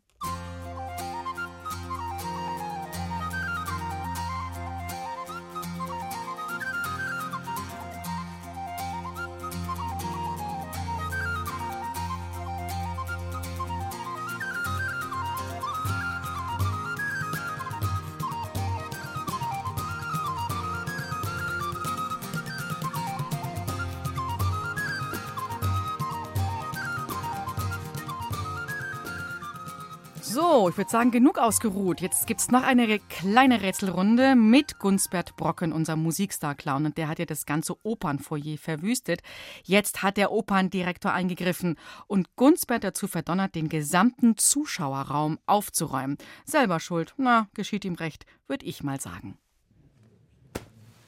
Würde 30.80 30.90
sagen, 30.90 31.10
genug 31.10 31.36
ausgeruht. 31.36 32.00
Jetzt 32.00 32.26
gibt 32.26 32.40
es 32.40 32.50
noch 32.50 32.62
eine 32.62 32.98
kleine 33.10 33.60
Rätselrunde 33.60 34.34
mit 34.34 34.78
Gunsbert 34.78 35.36
Brocken, 35.36 35.74
unser 35.74 35.94
Musikstar-Clown. 35.94 36.86
Und 36.86 36.96
der 36.96 37.06
hat 37.06 37.18
ja 37.18 37.26
das 37.26 37.44
ganze 37.44 37.74
Opernfoyer 37.82 38.56
verwüstet. 38.56 39.20
Jetzt 39.62 40.02
hat 40.02 40.16
der 40.16 40.32
Operndirektor 40.32 41.12
eingegriffen 41.12 41.76
und 42.06 42.34
Gunsbert 42.34 42.82
dazu 42.82 43.08
verdonnert, 43.08 43.56
den 43.56 43.68
gesamten 43.68 44.38
Zuschauerraum 44.38 45.38
aufzuräumen. 45.44 46.16
Selber 46.46 46.80
schuld. 46.80 47.12
Na, 47.18 47.48
geschieht 47.52 47.84
ihm 47.84 47.96
recht, 47.96 48.24
würde 48.48 48.64
ich 48.64 48.82
mal 48.82 48.98
sagen. 48.98 49.36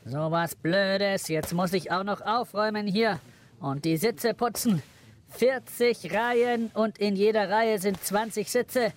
So 0.05 0.31
was 0.31 0.55
Blödes. 0.55 1.29
Jetzt 1.29 1.55
muss 1.55 1.73
ich 1.73 1.91
auch 1.91 2.05
noch 2.05 2.21
aufräumen 2.21 2.87
hier 2.87 3.21
und 3.59 3.87
die 3.87 3.97
Sitze 3.97 4.35
putzen. 4.35 4.83
40 5.31 6.13
Reihen 6.13 6.71
und 6.75 6.99
in 6.99 7.17
jeder 7.17 7.49
Reihe 7.49 7.79
sind 7.79 8.05
20 8.05 8.51
Sitze. 8.51 8.93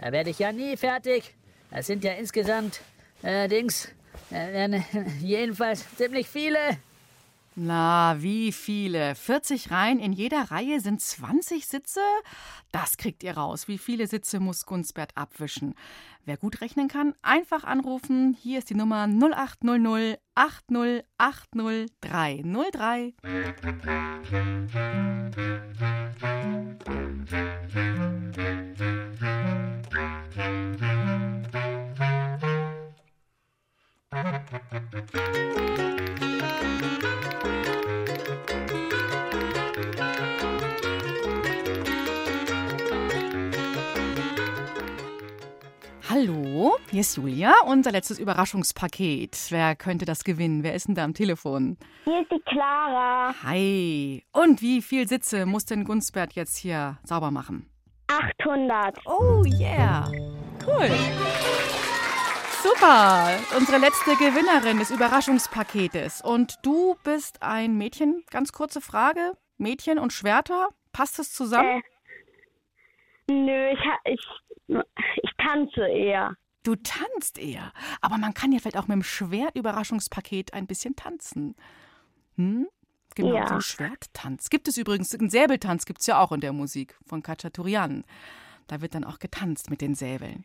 Da 0.00 0.12
werde 0.12 0.30
ich 0.30 0.38
ja 0.38 0.50
nie 0.50 0.78
fertig. 0.78 1.34
Das 1.70 1.86
sind 1.86 2.04
ja 2.04 2.12
insgesamt, 2.12 2.80
äh, 3.22 3.48
Dings, 3.48 3.92
äh, 4.32 4.64
äh, 4.64 4.80
jedenfalls 5.20 5.84
ziemlich 5.96 6.26
viele. 6.26 6.58
Na, 7.56 8.16
wie 8.22 8.52
viele? 8.52 9.14
40 9.16 9.72
Reihen 9.72 9.98
in 9.98 10.12
jeder 10.12 10.50
Reihe 10.50 10.80
sind 10.80 11.00
20 11.00 11.66
Sitze? 11.66 12.00
Das 12.70 12.96
kriegt 12.96 13.24
ihr 13.24 13.36
raus. 13.36 13.66
Wie 13.66 13.78
viele 13.78 14.06
Sitze 14.06 14.38
muss 14.38 14.66
Gunsbert 14.66 15.16
abwischen? 15.16 15.74
Wer 16.24 16.36
gut 16.36 16.60
rechnen 16.60 16.86
kann, 16.88 17.14
einfach 17.22 17.64
anrufen. 17.64 18.36
Hier 18.40 18.58
ist 18.60 18.70
die 18.70 18.74
Nummer 18.74 19.08
0800 19.08 20.20
8080 20.36 21.90
303. 22.00 23.14
Hallo, 34.12 34.26
hier 46.90 47.00
ist 47.00 47.16
Julia, 47.16 47.54
unser 47.66 47.92
letztes 47.92 48.18
Überraschungspaket. 48.18 49.46
Wer 49.50 49.76
könnte 49.76 50.06
das 50.06 50.24
gewinnen? 50.24 50.64
Wer 50.64 50.74
ist 50.74 50.88
denn 50.88 50.96
da 50.96 51.04
am 51.04 51.14
Telefon? 51.14 51.76
Hier 52.02 52.22
ist 52.22 52.32
die 52.32 52.40
Clara. 52.46 53.32
Hi. 53.44 54.24
Und 54.32 54.60
wie 54.60 54.82
viel 54.82 55.06
Sitze 55.06 55.46
muss 55.46 55.66
denn 55.66 55.84
Gunsbert 55.84 56.32
jetzt 56.32 56.56
hier 56.56 56.98
sauber 57.04 57.30
machen? 57.30 57.70
800. 58.08 58.98
Oh 59.06 59.44
yeah. 59.44 60.10
Cool. 60.66 60.90
Super. 62.62 63.38
Unsere 63.56 63.78
letzte 63.78 64.16
Gewinnerin 64.16 64.78
des 64.78 64.90
Überraschungspaketes. 64.90 66.20
Und 66.22 66.58
du 66.62 66.96
bist 67.04 67.42
ein 67.42 67.76
Mädchen. 67.78 68.24
Ganz 68.30 68.52
kurze 68.52 68.80
Frage. 68.80 69.32
Mädchen 69.56 69.98
und 69.98 70.12
Schwerter, 70.12 70.68
passt 70.92 71.18
das 71.18 71.32
zusammen? 71.32 71.82
Äh, 73.28 73.32
nö, 73.32 73.70
ich, 73.72 73.78
ich, 74.04 74.26
ich 75.22 75.30
tanze 75.38 75.86
eher. 75.86 76.34
Du 76.62 76.76
tanzt 76.76 77.38
eher. 77.38 77.72
Aber 78.00 78.18
man 78.18 78.34
kann 78.34 78.52
ja 78.52 78.58
vielleicht 78.58 78.76
auch 78.76 78.88
mit 78.88 78.96
dem 78.96 79.02
Schwert-Überraschungspaket 79.02 80.52
ein 80.54 80.66
bisschen 80.66 80.96
tanzen. 80.96 81.56
Hm? 82.36 82.68
Genau, 83.14 83.34
Ja. 83.34 83.46
so 83.48 83.54
ein 83.54 83.60
Schwerttanz. 83.62 84.50
Gibt 84.50 84.68
es 84.68 84.76
übrigens, 84.76 85.14
einen 85.14 85.30
Säbeltanz 85.30 85.84
gibt 85.84 86.00
es 86.00 86.06
ja 86.06 86.20
auch 86.20 86.32
in 86.32 86.40
der 86.40 86.52
Musik 86.52 86.96
von 87.06 87.22
Khachaturian. 87.22 88.04
Da 88.70 88.80
wird 88.80 88.94
dann 88.94 89.04
auch 89.04 89.18
getanzt 89.18 89.68
mit 89.68 89.80
den 89.80 89.94
Säbeln. 89.94 90.44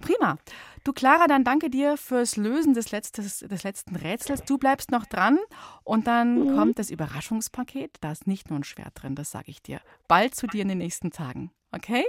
Prima. 0.00 0.36
Du, 0.82 0.92
Clara, 0.92 1.26
dann 1.28 1.44
danke 1.44 1.70
dir 1.70 1.96
fürs 1.96 2.36
Lösen 2.36 2.74
des, 2.74 2.90
letztes, 2.90 3.38
des 3.38 3.62
letzten 3.62 3.96
Rätsels. 3.96 4.42
Du 4.42 4.58
bleibst 4.58 4.90
noch 4.90 5.06
dran 5.06 5.38
und 5.82 6.06
dann 6.06 6.56
kommt 6.56 6.78
das 6.78 6.90
Überraschungspaket. 6.90 7.96
Da 8.02 8.12
ist 8.12 8.26
nicht 8.26 8.50
nur 8.50 8.58
ein 8.58 8.64
Schwert 8.64 9.02
drin, 9.02 9.14
das 9.14 9.30
sage 9.30 9.50
ich 9.50 9.62
dir. 9.62 9.80
Bald 10.08 10.34
zu 10.34 10.46
dir 10.46 10.62
in 10.62 10.68
den 10.68 10.78
nächsten 10.78 11.10
Tagen. 11.10 11.52
Okay? 11.72 12.04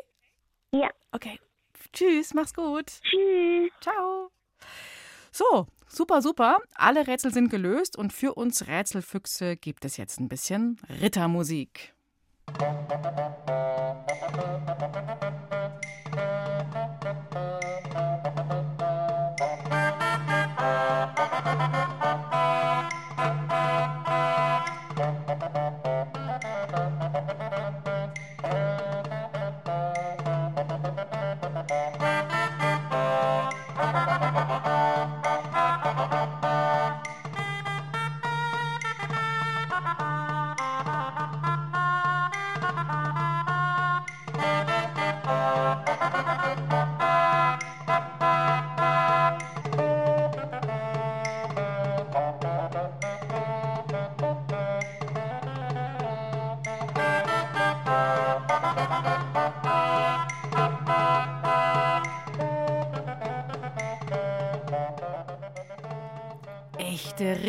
Ja. 0.72 0.90
Okay. 1.12 1.40
Tschüss, 1.94 2.34
mach's 2.34 2.54
gut. 2.54 2.88
Tschüss. 2.88 3.72
Ciao. 3.80 4.32
So, 5.32 5.68
super, 5.88 6.22
super. 6.22 6.58
Alle 6.74 7.08
Rätsel 7.08 7.34
sind 7.34 7.50
gelöst 7.50 7.98
und 7.98 8.12
für 8.12 8.34
uns 8.34 8.68
Rätselfüchse 8.68 9.56
gibt 9.56 9.86
es 9.86 9.96
jetzt 9.96 10.20
ein 10.20 10.28
bisschen 10.28 10.80
Rittermusik. 11.02 11.95
Thank 12.48 12.92
you. 16.16 16.45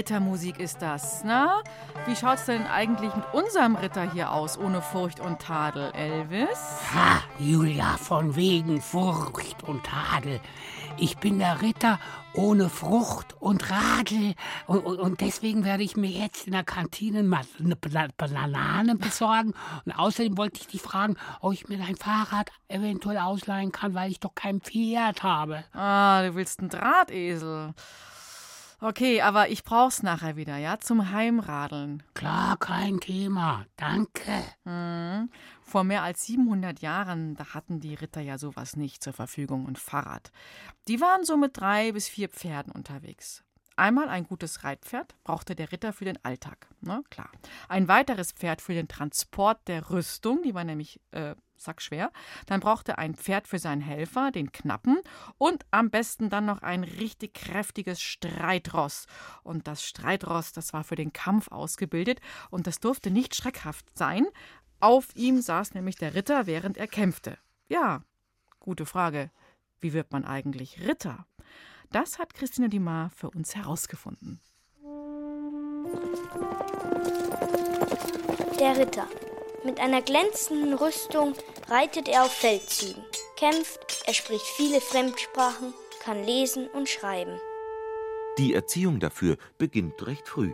Rittermusik 0.06 0.60
ist 0.60 0.82
das. 0.82 1.24
Na, 1.24 1.64
wie 2.06 2.14
schaut's 2.14 2.44
denn 2.44 2.64
eigentlich 2.64 3.12
mit 3.12 3.24
unserem 3.32 3.74
Ritter 3.74 4.08
hier 4.12 4.30
aus, 4.30 4.56
ohne 4.56 4.80
Furcht 4.80 5.18
und 5.18 5.40
Tadel, 5.40 5.90
Elvis? 5.94 6.60
Ha, 6.94 7.24
Julia, 7.40 7.96
von 7.96 8.36
wegen 8.36 8.80
Furcht 8.80 9.64
und 9.64 9.82
Tadel. 9.84 10.38
Ich 10.96 11.16
bin 11.18 11.40
der 11.40 11.60
Ritter 11.60 11.98
ohne 12.34 12.68
Frucht 12.68 13.34
und 13.40 13.68
Radel. 13.68 14.34
Und, 14.68 14.84
und, 14.84 15.20
deswegen 15.20 15.64
werde 15.64 15.82
ich 15.82 15.96
mir 15.96 16.10
jetzt 16.10 16.46
in 16.46 16.52
der 16.52 16.62
Kantine 16.62 17.18
eine 17.58 17.76
Banane 18.16 18.94
besorgen. 18.94 19.54
Und 19.84 19.92
außerdem 19.92 20.38
wollte 20.38 20.60
ich 20.60 20.68
dich 20.68 20.82
fragen, 20.82 21.16
ob 21.40 21.52
ich 21.52 21.66
mir 21.66 21.78
dein 21.78 21.96
Fahrrad 21.96 22.52
eventuell 22.68 23.18
ausleihen 23.18 23.72
kann, 23.72 23.94
weil 23.94 24.12
ich 24.12 24.20
doch 24.20 24.36
kein 24.36 24.60
Pferd 24.60 25.24
habe. 25.24 25.64
Ah, 25.72 26.22
du 26.22 26.36
willst 26.36 26.60
einen 26.60 26.68
Drahtesel. 26.68 27.74
Okay, 28.78 29.22
aber 29.22 29.48
ich 29.48 29.64
brauch's 29.64 30.02
nachher 30.02 30.36
wieder, 30.36 30.58
ja, 30.58 30.78
zum 30.78 31.10
Heimradeln. 31.10 32.02
Klar, 32.12 32.58
kein 32.58 33.00
Thema. 33.00 33.64
Danke. 33.76 34.44
Mhm. 34.64 35.30
Vor 35.62 35.82
mehr 35.84 36.02
als 36.02 36.26
700 36.26 36.80
Jahren, 36.80 37.36
da 37.36 37.54
hatten 37.54 37.80
die 37.80 37.94
Ritter 37.94 38.20
ja 38.20 38.36
sowas 38.36 38.76
nicht 38.76 39.02
zur 39.02 39.14
Verfügung 39.14 39.64
und 39.64 39.78
Fahrrad. 39.78 40.30
Die 40.88 41.00
waren 41.00 41.24
so 41.24 41.38
mit 41.38 41.56
drei 41.56 41.92
bis 41.92 42.06
vier 42.08 42.28
Pferden 42.28 42.70
unterwegs. 42.70 43.42
Einmal 43.76 44.08
ein 44.08 44.24
gutes 44.24 44.64
Reitpferd 44.64 45.14
brauchte 45.22 45.54
der 45.54 45.70
Ritter 45.70 45.92
für 45.92 46.06
den 46.06 46.22
Alltag, 46.24 46.66
ne? 46.80 47.02
klar. 47.10 47.30
Ein 47.68 47.88
weiteres 47.88 48.32
Pferd 48.32 48.62
für 48.62 48.72
den 48.72 48.88
Transport 48.88 49.68
der 49.68 49.90
Rüstung, 49.90 50.42
die 50.42 50.54
war 50.54 50.64
nämlich 50.64 51.00
äh, 51.10 51.34
sackschwer. 51.58 52.10
Dann 52.46 52.60
brauchte 52.60 52.98
ein 52.98 53.14
Pferd 53.14 53.48
für 53.48 53.58
seinen 53.58 53.80
Helfer, 53.80 54.30
den 54.30 54.52
Knappen, 54.52 54.98
und 55.38 55.64
am 55.70 55.90
besten 55.90 56.30
dann 56.30 56.46
noch 56.46 56.62
ein 56.62 56.84
richtig 56.84 57.34
kräftiges 57.34 58.00
Streitross. 58.00 59.06
Und 59.42 59.66
das 59.66 59.84
Streitross, 59.84 60.52
das 60.52 60.72
war 60.72 60.84
für 60.84 60.96
den 60.96 61.12
Kampf 61.12 61.48
ausgebildet 61.48 62.20
und 62.50 62.66
das 62.66 62.80
durfte 62.80 63.10
nicht 63.10 63.34
schreckhaft 63.34 63.96
sein, 63.96 64.26
auf 64.80 65.14
ihm 65.14 65.40
saß 65.40 65.74
nämlich 65.74 65.96
der 65.96 66.14
Ritter, 66.14 66.46
während 66.46 66.76
er 66.76 66.86
kämpfte. 66.86 67.38
Ja, 67.68 68.02
gute 68.60 68.86
Frage. 68.86 69.30
Wie 69.80 69.92
wird 69.92 70.12
man 70.12 70.24
eigentlich 70.24 70.80
Ritter? 70.86 71.26
Das 71.90 72.18
hat 72.18 72.34
Christina 72.34 72.68
Dimar 72.68 73.10
für 73.10 73.30
uns 73.30 73.54
herausgefunden. 73.54 74.40
Der 78.58 78.76
Ritter. 78.76 79.06
Mit 79.66 79.80
einer 79.80 80.00
glänzenden 80.00 80.74
Rüstung 80.74 81.34
reitet 81.68 82.08
er 82.08 82.22
auf 82.22 82.30
Feldzügen, 82.30 83.02
kämpft, 83.36 84.04
er 84.06 84.14
spricht 84.14 84.46
viele 84.46 84.80
Fremdsprachen, 84.80 85.74
kann 86.04 86.22
lesen 86.22 86.68
und 86.68 86.88
schreiben. 86.88 87.40
Die 88.38 88.54
Erziehung 88.54 89.00
dafür 89.00 89.36
beginnt 89.58 90.06
recht 90.06 90.28
früh. 90.28 90.52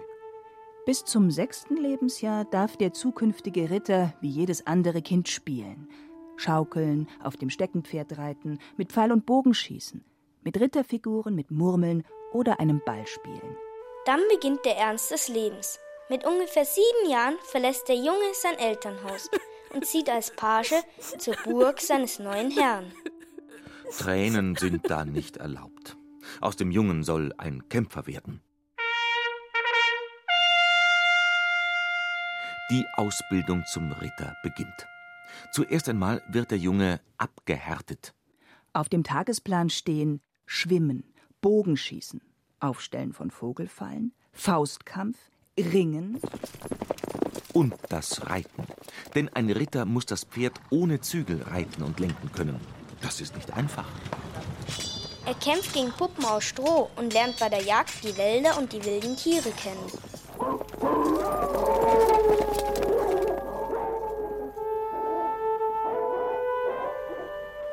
Bis 0.86 1.04
zum 1.04 1.30
sechsten 1.30 1.76
Lebensjahr 1.76 2.46
darf 2.46 2.78
der 2.78 2.94
zukünftige 2.94 3.68
Ritter 3.68 4.14
wie 4.22 4.30
jedes 4.30 4.66
andere 4.66 5.02
Kind 5.02 5.28
spielen. 5.28 5.90
Schaukeln, 6.36 7.06
auf 7.22 7.36
dem 7.36 7.50
Steckenpferd 7.50 8.16
reiten, 8.16 8.60
mit 8.78 8.92
Pfeil 8.92 9.12
und 9.12 9.26
Bogen 9.26 9.52
schießen, 9.52 10.02
mit 10.40 10.58
Ritterfiguren, 10.58 11.34
mit 11.34 11.50
Murmeln 11.50 12.04
oder 12.32 12.60
einem 12.60 12.80
Ball 12.86 13.06
spielen. 13.06 13.58
Dann 14.06 14.20
beginnt 14.30 14.64
der 14.64 14.78
Ernst 14.78 15.10
des 15.10 15.28
Lebens. 15.28 15.78
Mit 16.12 16.26
ungefähr 16.26 16.66
sieben 16.66 17.10
Jahren 17.10 17.38
verlässt 17.42 17.88
der 17.88 17.96
Junge 17.96 18.34
sein 18.34 18.58
Elternhaus 18.58 19.30
und 19.72 19.86
zieht 19.86 20.10
als 20.10 20.30
Page 20.30 20.74
zur 21.16 21.34
Burg 21.42 21.80
seines 21.80 22.18
neuen 22.18 22.50
Herrn. 22.50 22.92
Tränen 23.96 24.54
sind 24.56 24.90
da 24.90 25.06
nicht 25.06 25.38
erlaubt. 25.38 25.96
Aus 26.42 26.56
dem 26.56 26.70
Jungen 26.70 27.02
soll 27.02 27.32
ein 27.38 27.66
Kämpfer 27.70 28.06
werden. 28.06 28.42
Die 32.70 32.84
Ausbildung 32.92 33.64
zum 33.64 33.90
Ritter 33.92 34.36
beginnt. 34.42 34.86
Zuerst 35.50 35.88
einmal 35.88 36.22
wird 36.28 36.50
der 36.50 36.58
Junge 36.58 37.00
abgehärtet. 37.16 38.12
Auf 38.74 38.90
dem 38.90 39.02
Tagesplan 39.02 39.70
stehen 39.70 40.20
Schwimmen, 40.44 41.14
Bogenschießen, 41.40 42.20
Aufstellen 42.60 43.14
von 43.14 43.30
Vogelfallen, 43.30 44.14
Faustkampf, 44.34 45.16
Ringen 45.58 46.18
und 47.52 47.74
das 47.90 48.26
Reiten. 48.30 48.66
Denn 49.14 49.28
ein 49.34 49.50
Ritter 49.50 49.84
muss 49.84 50.06
das 50.06 50.24
Pferd 50.24 50.58
ohne 50.70 51.02
Zügel 51.02 51.42
reiten 51.42 51.82
und 51.82 52.00
lenken 52.00 52.32
können. 52.32 52.58
Das 53.02 53.20
ist 53.20 53.36
nicht 53.36 53.52
einfach. 53.52 53.86
Er 55.26 55.34
kämpft 55.34 55.74
gegen 55.74 55.90
Puppen 55.90 56.24
aus 56.24 56.44
Stroh 56.44 56.88
und 56.96 57.12
lernt 57.12 57.38
bei 57.38 57.50
der 57.50 57.62
Jagd 57.62 58.02
die 58.02 58.16
Wälder 58.16 58.58
und 58.58 58.72
die 58.72 58.82
wilden 58.82 59.14
Tiere 59.14 59.50
kennen. 59.50 59.92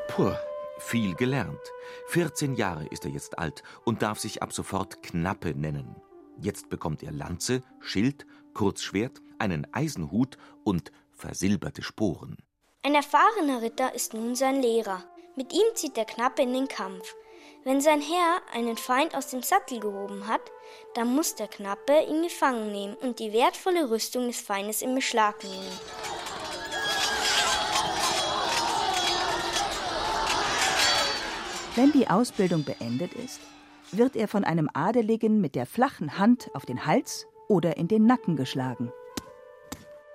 Puh, 0.10 0.34
viel 0.80 1.16
gelernt. 1.16 1.62
14 2.08 2.56
Jahre 2.56 2.86
ist 2.88 3.06
er 3.06 3.12
jetzt 3.12 3.40
alt 3.40 3.64
und 3.86 4.02
darf 4.02 4.20
sich 4.20 4.44
ab 4.44 4.52
sofort 4.52 5.02
Knappe 5.02 5.56
nennen. 5.56 5.96
Jetzt 6.42 6.70
bekommt 6.70 7.04
er 7.04 7.12
Lanze, 7.12 7.64
Schild, 7.80 8.26
Kurzschwert, 8.54 9.22
einen 9.40 9.68
Eisenhut 9.74 10.38
und 10.64 10.92
versilberte 11.12 11.82
Sporen. 11.82 12.38
Ein 12.84 12.96
erfahrener 12.96 13.62
Ritter 13.62 13.94
ist 13.94 14.14
nun 14.14 14.36
sein 14.36 14.62
Lehrer. 14.62 15.04
Mit 15.36 15.54
ihm 15.54 15.76
zieht 15.76 15.98
der 15.98 16.06
Knappe 16.06 16.42
in 16.42 16.54
den 16.54 16.68
Kampf. 16.68 17.14
Wenn 17.66 17.82
sein 17.82 18.02
Herr 18.02 18.42
einen 18.54 18.78
Feind 18.78 19.16
aus 19.16 19.28
dem 19.28 19.44
Sattel 19.44 19.82
gehoben 19.82 20.28
hat, 20.28 20.42
dann 20.94 21.14
muss 21.14 21.36
der 21.36 21.50
Knappe 21.50 22.06
ihn 22.10 22.24
gefangen 22.24 22.72
nehmen 22.72 22.96
und 22.96 23.20
die 23.20 23.34
wertvolle 23.34 23.90
Rüstung 23.90 24.28
des 24.28 24.40
Feindes 24.40 24.82
in 24.82 24.96
Beschlag 24.96 25.44
nehmen. 25.44 25.80
Wenn 31.76 31.92
die 31.92 32.08
Ausbildung 32.08 32.64
beendet 32.64 33.14
ist, 33.14 33.40
wird 33.92 34.16
er 34.16 34.28
von 34.28 34.44
einem 34.44 34.70
Adeligen 34.74 35.42
mit 35.42 35.56
der 35.56 35.66
flachen 35.66 36.18
Hand 36.18 36.50
auf 36.54 36.66
den 36.66 36.86
Hals 36.86 37.28
oder 37.48 37.78
in 37.78 37.88
den 37.88 38.06
Nacken 38.06 38.36
geschlagen. 38.36 38.92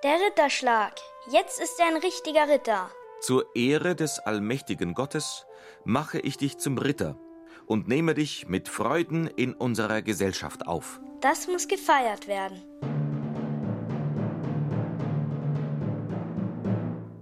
Der 0.03 0.15
Ritterschlag. 0.27 0.93
Jetzt 1.31 1.59
ist 1.59 1.79
er 1.79 1.87
ein 1.87 1.97
richtiger 2.01 2.47
Ritter. 2.47 2.89
Zur 3.21 3.55
Ehre 3.55 3.95
des 3.95 4.19
allmächtigen 4.19 4.93
Gottes 4.93 5.45
mache 5.83 6.19
ich 6.19 6.37
dich 6.37 6.57
zum 6.57 6.77
Ritter 6.77 7.17
und 7.65 7.87
nehme 7.87 8.13
dich 8.13 8.47
mit 8.47 8.69
Freuden 8.69 9.27
in 9.27 9.53
unserer 9.53 10.01
Gesellschaft 10.01 10.67
auf. 10.67 10.99
Das 11.21 11.47
muss 11.47 11.67
gefeiert 11.67 12.27
werden. 12.27 12.61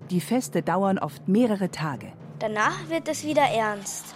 Die 0.09 0.21
Feste 0.21 0.61
dauern 0.61 0.99
oft 0.99 1.27
mehrere 1.27 1.71
Tage. 1.71 2.11
Danach 2.39 2.89
wird 2.89 3.07
es 3.07 3.23
wieder 3.23 3.43
ernst. 3.43 4.13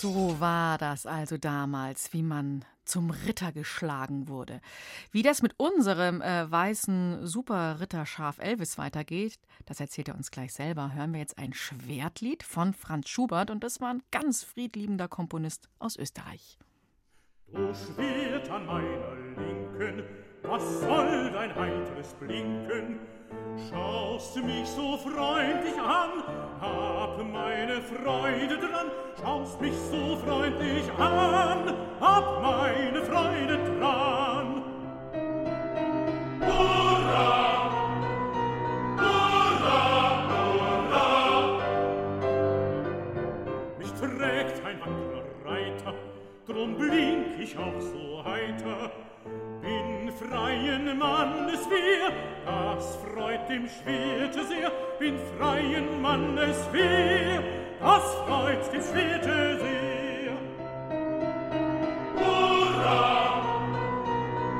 So 0.00 0.40
war 0.40 0.78
das 0.78 1.04
also 1.04 1.36
damals, 1.36 2.14
wie 2.14 2.22
man 2.22 2.64
zum 2.86 3.10
Ritter 3.10 3.52
geschlagen 3.52 4.28
wurde. 4.28 4.62
Wie 5.12 5.20
das 5.20 5.42
mit 5.42 5.52
unserem 5.58 6.22
äh, 6.22 6.50
weißen 6.50 7.26
Super-Ritterschaf 7.26 8.38
Elvis 8.38 8.78
weitergeht, 8.78 9.38
das 9.66 9.78
erzählt 9.78 10.08
er 10.08 10.14
uns 10.14 10.30
gleich 10.30 10.54
selber. 10.54 10.94
Hören 10.94 11.12
wir 11.12 11.20
jetzt 11.20 11.36
ein 11.36 11.52
Schwertlied 11.52 12.42
von 12.42 12.72
Franz 12.72 13.10
Schubert 13.10 13.50
und 13.50 13.62
das 13.62 13.82
war 13.82 13.92
ein 13.92 14.02
ganz 14.10 14.42
friedliebender 14.42 15.06
Komponist 15.06 15.68
aus 15.78 15.96
Österreich. 15.96 16.58
Du 17.52 17.74
Schwert 17.74 18.48
an 18.48 18.64
meiner 18.64 19.16
Linken, 19.36 20.04
was 20.44 20.80
soll 20.80 21.30
dein 21.30 21.54
heiteres 21.54 22.14
Blinken? 22.14 23.00
Schaust 23.68 24.36
mich 24.36 24.68
so 24.68 24.96
freundlich 24.96 25.78
an, 25.78 26.22
hab 26.60 27.18
meine 27.18 27.80
Freude 27.82 28.58
dran. 28.58 28.90
Schaust 29.20 29.60
mich 29.60 29.74
so 29.90 30.16
freundlich 30.16 30.90
an, 30.98 31.74
hab 32.00 32.42
meine 32.42 33.02
Freude 33.02 33.58
dran. 33.78 33.99
Bin 55.10 55.18
freien 55.38 56.00
Mannes 56.00 56.56
wir, 56.72 57.42
das 57.80 58.14
freut 58.28 58.72
dem 58.72 58.80
Schwerte 58.80 59.58
sehr. 59.58 60.38
Hurra! 62.14 63.42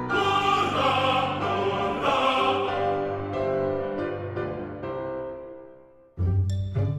Hurra, 0.08 0.92
hurra! 1.44 2.18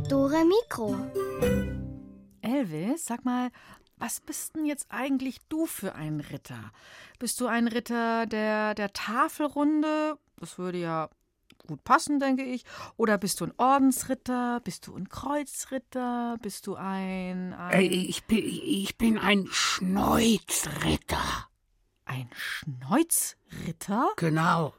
Dore 0.07 0.45
Sag 2.95 3.25
mal, 3.25 3.49
was 3.97 4.21
bist 4.21 4.55
denn 4.55 4.65
jetzt 4.65 4.85
eigentlich 4.89 5.39
du 5.49 5.65
für 5.65 5.93
ein 5.95 6.21
Ritter? 6.21 6.71
Bist 7.19 7.41
du 7.41 7.47
ein 7.47 7.67
Ritter 7.67 8.27
der, 8.27 8.75
der 8.75 8.93
Tafelrunde? 8.93 10.17
Das 10.37 10.57
würde 10.57 10.77
ja 10.77 11.09
gut 11.67 11.83
passen, 11.83 12.19
denke 12.19 12.43
ich. 12.43 12.63
Oder 12.97 13.17
bist 13.17 13.39
du 13.41 13.45
ein 13.45 13.53
Ordensritter? 13.57 14.59
Bist 14.63 14.87
du 14.87 14.95
ein 14.95 15.09
Kreuzritter? 15.09 16.37
Bist 16.41 16.67
du 16.67 16.75
ein. 16.75 17.53
ein 17.53 17.79
äh, 17.79 17.83
ich, 17.83 18.23
bin, 18.25 18.43
ich 18.43 18.97
bin 18.97 19.17
ein 19.17 19.47
Schneuzritter. 19.49 21.17
Ein 22.05 22.29
Schneuzritter? 22.33 24.09
Genau. 24.17 24.73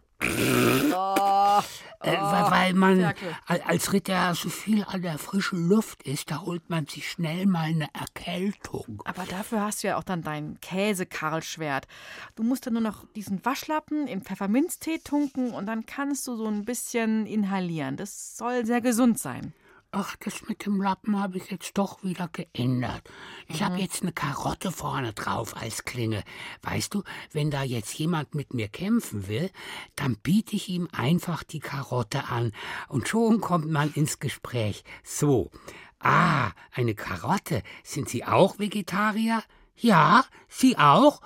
Oh, 0.95 1.61
äh, 2.01 2.17
weil 2.17 2.75
man 2.75 3.01
Ferkel. 3.01 3.37
als 3.47 3.93
Ritter 3.93 4.35
so 4.35 4.49
viel 4.49 4.85
an 4.85 5.03
der 5.03 5.19
frischen 5.19 5.69
Luft 5.69 6.03
ist, 6.03 6.31
da 6.31 6.43
holt 6.43 6.69
man 6.69 6.87
sich 6.87 7.09
schnell 7.09 7.47
mal 7.47 7.69
eine 7.69 7.89
Erkältung. 7.93 9.03
Aber 9.05 9.25
dafür 9.25 9.61
hast 9.61 9.83
du 9.83 9.89
ja 9.89 9.97
auch 9.97 10.05
dann 10.05 10.23
dein 10.23 10.59
Käse-Karlschwert. 10.61 11.87
Du 12.35 12.43
musst 12.43 12.67
dann 12.67 12.75
nur 12.75 12.83
noch 12.83 13.05
diesen 13.15 13.45
Waschlappen 13.45 14.07
in 14.07 14.23
Pfefferminztee 14.23 14.99
tunken 14.99 15.53
und 15.53 15.67
dann 15.67 15.87
kannst 15.87 16.27
du 16.27 16.37
so 16.37 16.47
ein 16.47 16.65
bisschen 16.65 17.27
inhalieren. 17.27 17.97
Das 17.97 18.37
soll 18.37 18.67
sehr 18.67 18.81
gesund 18.81 19.19
sein. 19.19 19.53
Ach, 19.95 20.17
das 20.25 20.49
mit 20.49 20.65
dem 20.65 20.81
Lappen 20.81 21.21
habe 21.21 21.37
ich 21.37 21.51
jetzt 21.51 21.77
doch 21.77 22.03
wieder 22.03 22.27
geändert. 22.27 23.03
Ich 23.47 23.61
mhm. 23.61 23.65
habe 23.67 23.77
jetzt 23.77 24.01
eine 24.01 24.13
Karotte 24.13 24.73
vorne 24.73 25.13
drauf 25.13 25.55
als 25.55 25.85
Klinge. 25.85 26.25
Weißt 26.63 26.95
du, 26.95 27.03
wenn 27.33 27.51
da 27.51 27.63
jetzt 27.63 27.93
jemand 27.99 28.35
mit 28.35 28.55
mir 28.55 28.69
kämpfen 28.69 29.29
will, 29.29 29.51
dann 29.95 30.17
biete 30.17 30.57
ich 30.57 30.71
ihm 30.71 30.89
einfach 30.93 31.43
die 31.43 31.61
Karotte 31.61 32.25
an 32.31 32.53
und 32.89 33.07
schon 33.07 33.43
kommt 33.43 33.71
man 33.71 33.93
ins 33.93 34.19
Gespräch. 34.19 34.83
So. 35.05 35.51
Ah, 35.99 36.53
eine 36.73 36.95
Karotte. 36.95 37.63
Sind 37.85 38.09
Sie 38.09 38.25
auch 38.25 38.59
Vegetarier? 38.59 39.43
Ja, 39.77 40.25
Sie 40.49 40.79
auch? 40.79 41.21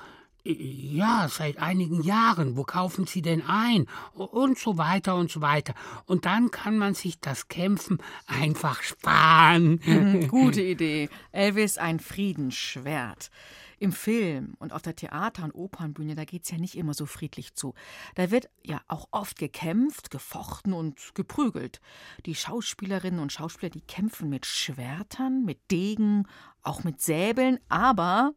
Ja, 0.48 1.26
seit 1.28 1.58
einigen 1.58 2.02
Jahren. 2.02 2.56
Wo 2.56 2.62
kaufen 2.62 3.06
Sie 3.06 3.20
denn 3.20 3.42
ein? 3.42 3.86
Und 4.14 4.58
so 4.58 4.78
weiter 4.78 5.16
und 5.16 5.28
so 5.30 5.40
weiter. 5.40 5.74
Und 6.04 6.24
dann 6.24 6.52
kann 6.52 6.78
man 6.78 6.94
sich 6.94 7.18
das 7.20 7.48
Kämpfen 7.48 7.98
einfach 8.28 8.82
sparen. 8.82 9.80
Mhm, 9.84 10.28
gute 10.28 10.62
Idee. 10.62 11.08
Elvis 11.32 11.78
ein 11.78 11.98
Friedensschwert. 11.98 13.30
Im 13.78 13.92
Film 13.92 14.54
und 14.58 14.72
auf 14.72 14.80
der 14.80 14.96
Theater- 14.96 15.44
und 15.44 15.52
Opernbühne, 15.52 16.14
da 16.14 16.24
geht 16.24 16.44
es 16.44 16.50
ja 16.50 16.56
nicht 16.56 16.78
immer 16.78 16.94
so 16.94 17.04
friedlich 17.04 17.54
zu. 17.54 17.74
Da 18.14 18.30
wird 18.30 18.48
ja 18.62 18.80
auch 18.88 19.08
oft 19.10 19.38
gekämpft, 19.38 20.10
gefochten 20.10 20.72
und 20.72 21.14
geprügelt. 21.14 21.82
Die 22.24 22.34
Schauspielerinnen 22.34 23.20
und 23.20 23.32
Schauspieler, 23.32 23.68
die 23.68 23.82
kämpfen 23.82 24.30
mit 24.30 24.46
Schwertern, 24.46 25.44
mit 25.44 25.70
Degen, 25.70 26.26
auch 26.62 26.84
mit 26.84 27.02
Säbeln, 27.02 27.58
aber 27.68 28.32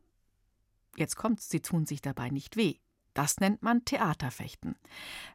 Jetzt 0.96 1.16
kommt's, 1.16 1.50
sie 1.50 1.62
tun 1.62 1.86
sich 1.86 2.02
dabei 2.02 2.30
nicht 2.30 2.58
weh. 2.58 2.76
Das 3.14 3.40
nennt 3.40 3.64
man 3.64 3.84
Theaterfechten. 3.84 4.76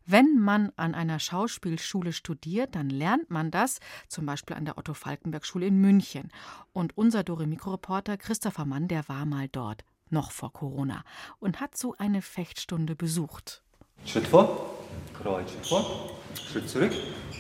Wenn 0.07 0.39
man 0.39 0.73
an 0.77 0.95
einer 0.95 1.19
Schauspielschule 1.19 2.13
studiert, 2.13 2.77
dann 2.77 2.89
lernt 2.89 3.31
man 3.31 3.51
das, 3.51 3.79
zum 4.09 4.27
Beispiel 4.27 4.57
an 4.57 4.65
der 4.65 4.79
Otto-Falkenberg-Schule 4.79 5.67
in 5.67 5.81
München. 5.81 6.31
Und 6.73 6.97
unser 6.97 7.25
Doremikro-Reporter 7.25 8.17
Christopher 8.17 8.65
Mann, 8.65 8.89
der 8.89 9.09
war 9.09 9.27
mal 9.27 9.49
dort, 9.49 9.85
noch 10.09 10.31
vor 10.31 10.53
Corona, 10.53 11.05
und 11.41 11.61
hat 11.61 11.77
so 11.77 11.95
eine 11.99 12.23
Fechtstunde 12.23 12.95
besucht. 12.97 13.63
Schritt 14.07 14.29
vor, 14.29 14.79
Kreuz 15.21 15.51
vor, 15.69 16.11
Schritt 16.51 16.69
zurück, 16.69 16.93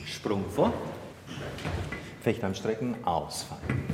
Sprung 0.04 0.48
vor, 0.50 0.72
Fechtarmstrecken, 2.20 3.04
ausfallen, 3.04 3.86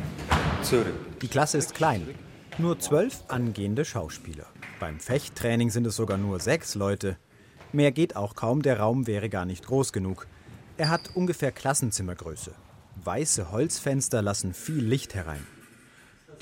zurück. 0.62 1.20
Die 1.20 1.28
Klasse 1.28 1.58
ist 1.58 1.74
klein. 1.74 2.14
Nur 2.60 2.78
zwölf 2.78 3.24
angehende 3.28 3.86
Schauspieler. 3.86 4.44
Beim 4.80 5.00
Fechttraining 5.00 5.70
sind 5.70 5.86
es 5.86 5.96
sogar 5.96 6.18
nur 6.18 6.40
sechs 6.40 6.74
Leute. 6.74 7.16
Mehr 7.72 7.90
geht 7.90 8.16
auch 8.16 8.34
kaum, 8.34 8.60
der 8.60 8.80
Raum 8.80 9.06
wäre 9.06 9.30
gar 9.30 9.46
nicht 9.46 9.64
groß 9.64 9.94
genug. 9.94 10.26
Er 10.76 10.90
hat 10.90 11.12
ungefähr 11.14 11.52
Klassenzimmergröße. 11.52 12.52
Weiße 13.02 13.50
Holzfenster 13.50 14.20
lassen 14.20 14.52
viel 14.52 14.84
Licht 14.84 15.14
herein. 15.14 15.46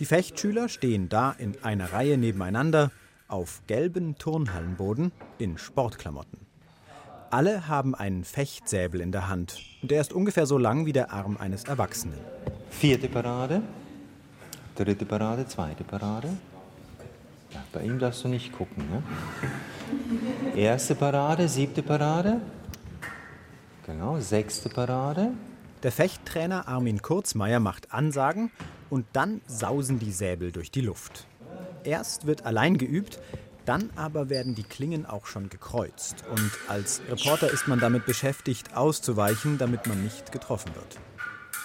Die 0.01 0.07
Fechtschüler 0.07 0.69
stehen 0.69 1.09
da 1.09 1.31
in 1.31 1.62
einer 1.62 1.93
Reihe 1.93 2.19
nebeneinander 2.19 2.91
auf 3.29 3.62
gelben 3.69 4.16
Turnhallenboden 4.16 5.12
in 5.39 5.57
Sportklamotten. 5.57 6.41
Alle 7.31 7.69
haben 7.69 7.95
einen 7.95 8.25
Fechtsäbel 8.25 9.01
in 9.01 9.12
der 9.12 9.29
Hand. 9.29 9.61
Der 9.83 10.01
ist 10.01 10.12
ungefähr 10.12 10.47
so 10.47 10.59
lang 10.59 10.85
wie 10.85 10.93
der 10.93 11.12
Arm 11.12 11.37
eines 11.37 11.62
Erwachsenen. 11.62 12.19
Vierte 12.71 13.09
Parade. 13.09 13.62
Dritte 14.79 15.07
Parade, 15.07 15.45
zweite 15.45 15.83
Parade. 15.83 16.29
Ja, 17.51 17.64
bei 17.72 17.83
ihm 17.83 17.99
darfst 17.99 18.22
du 18.22 18.29
nicht 18.29 18.53
gucken. 18.53 18.85
Ne? 18.89 19.03
Erste 20.55 20.95
Parade, 20.95 21.49
siebte 21.49 21.83
Parade. 21.83 22.41
Genau, 23.85 24.20
sechste 24.20 24.68
Parade. 24.68 25.33
Der 25.83 25.91
Fechttrainer 25.91 26.68
Armin 26.68 27.03
Kurzmeier 27.03 27.59
macht 27.59 27.93
Ansagen 27.93 28.53
und 28.89 29.05
dann 29.14 29.41
sausen 29.49 29.99
die 29.99 30.12
Säbel 30.12 30.53
durch 30.53 30.70
die 30.70 30.83
Luft. 30.83 31.26
Erst 31.83 32.29
wird 32.29 32.47
allein 32.47 32.79
geübt, 32.79 33.18
dann 33.64 33.91
aber 33.97 34.31
werden 34.31 34.55
die 34.55 34.62
Klingen 34.62 35.07
auch 35.07 35.26
schon 35.26 35.49
gekreuzt. 35.49 36.22
Und 36.31 36.53
als 36.68 37.03
Reporter 37.11 37.51
ist 37.51 37.66
man 37.66 37.81
damit 37.81 38.07
beschäftigt, 38.07 38.76
auszuweichen, 38.76 39.59
damit 39.59 39.89
man 39.89 40.05
nicht 40.05 40.31
getroffen 40.31 40.72
wird. 40.76 40.99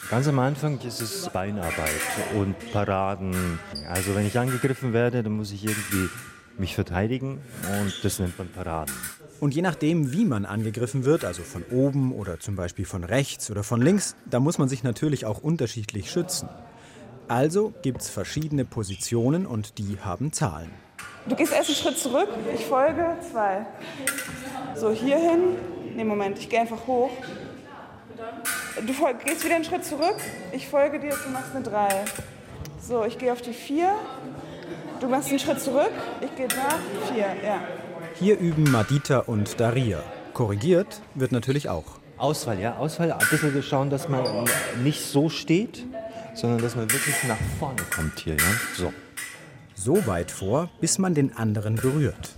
Ganz 0.10 0.28
am 0.28 0.40
Anfang 0.40 0.80
ist 0.82 1.02
es 1.02 1.30
Beinarbeit 1.30 1.90
und 2.36 2.56
Paraden. 2.72 3.60
Also 3.90 4.16
wenn 4.16 4.28
ich 4.28 4.38
angegriffen 4.38 4.94
werde, 4.94 5.24
dann 5.24 5.34
muss 5.34 5.52
ich 5.52 5.64
irgendwie 5.64 6.10
mich 6.58 6.76
verteidigen 6.76 7.42
und 7.80 8.04
das 8.04 8.20
nennt 8.20 8.38
man 8.38 8.48
Paraden. 8.48 8.94
Und 9.40 9.56
je 9.56 9.62
nachdem, 9.62 10.14
wie 10.14 10.26
man 10.26 10.46
angegriffen 10.46 11.04
wird, 11.04 11.26
also 11.26 11.42
von 11.42 11.64
oben 11.72 12.14
oder 12.14 12.40
zum 12.40 12.56
Beispiel 12.56 12.86
von 12.86 13.04
rechts 13.04 13.50
oder 13.50 13.64
von 13.64 13.82
links, 13.82 14.16
da 14.30 14.40
muss 14.40 14.58
man 14.58 14.70
sich 14.70 14.84
natürlich 14.84 15.26
auch 15.26 15.40
unterschiedlich 15.40 16.12
schützen. 16.12 16.48
Also 17.28 17.74
gibt 17.82 18.02
es 18.02 18.10
verschiedene 18.10 18.66
Positionen 18.66 19.46
und 19.46 19.78
die 19.80 19.98
haben 20.04 20.32
Zahlen. 20.32 20.70
Du 21.28 21.36
gehst 21.36 21.54
erst 21.54 21.70
einen 21.70 21.78
Schritt 21.78 21.98
zurück, 21.98 22.30
ich 22.54 22.66
folge, 22.66 23.18
zwei. 23.32 23.66
So, 24.76 24.92
hier 24.92 25.18
hin. 25.18 25.56
Nee, 25.96 26.04
Moment, 26.04 26.38
ich 26.38 26.50
gehe 26.50 26.60
einfach 26.60 26.86
hoch. 26.86 27.12
Du 28.76 28.94
gehst 29.24 29.46
wieder 29.46 29.56
einen 29.56 29.64
Schritt 29.64 29.86
zurück. 29.86 30.16
Ich 30.52 30.68
folge 30.68 31.00
dir, 31.00 31.16
du 31.24 31.30
machst 31.30 31.56
eine 31.56 31.64
3. 31.64 31.90
So, 32.82 33.06
ich 33.06 33.20
gehe 33.20 33.32
auf 33.32 33.42
die 33.42 33.54
4. 33.54 33.94
Du 35.00 35.08
machst 35.08 35.30
einen 35.30 35.40
Schritt 35.40 35.62
zurück. 35.62 35.92
Ich 36.22 36.36
gehe 36.36 36.48
nach 36.48 37.14
4. 37.14 37.18
Ja. 37.46 37.62
Hier 38.16 38.40
üben 38.40 38.64
Madita 38.72 39.20
und 39.20 39.60
Daria. 39.60 40.00
Korrigiert 40.34 41.02
wird 41.14 41.32
natürlich 41.32 41.70
auch. 41.70 41.86
Auswahl, 42.18 42.60
ja. 42.60 42.78
Auswahl, 42.78 43.12
ein 43.12 43.20
bisschen 43.30 43.62
schauen, 43.62 43.90
dass 43.92 44.10
man 44.10 44.26
nicht 44.84 45.02
so 45.02 45.30
steht, 45.30 45.86
sondern 46.34 46.62
dass 46.62 46.76
man 46.76 46.92
wirklich 46.92 47.16
nach 47.28 47.38
vorne 47.60 47.82
kommt 47.96 48.20
hier. 48.20 48.36
Ja? 48.36 48.44
So. 48.76 48.94
So 49.76 50.08
weit 50.08 50.32
vor, 50.32 50.70
bis 50.82 50.98
man 50.98 51.14
den 51.14 51.38
anderen 51.38 51.76
berührt. 51.76 52.32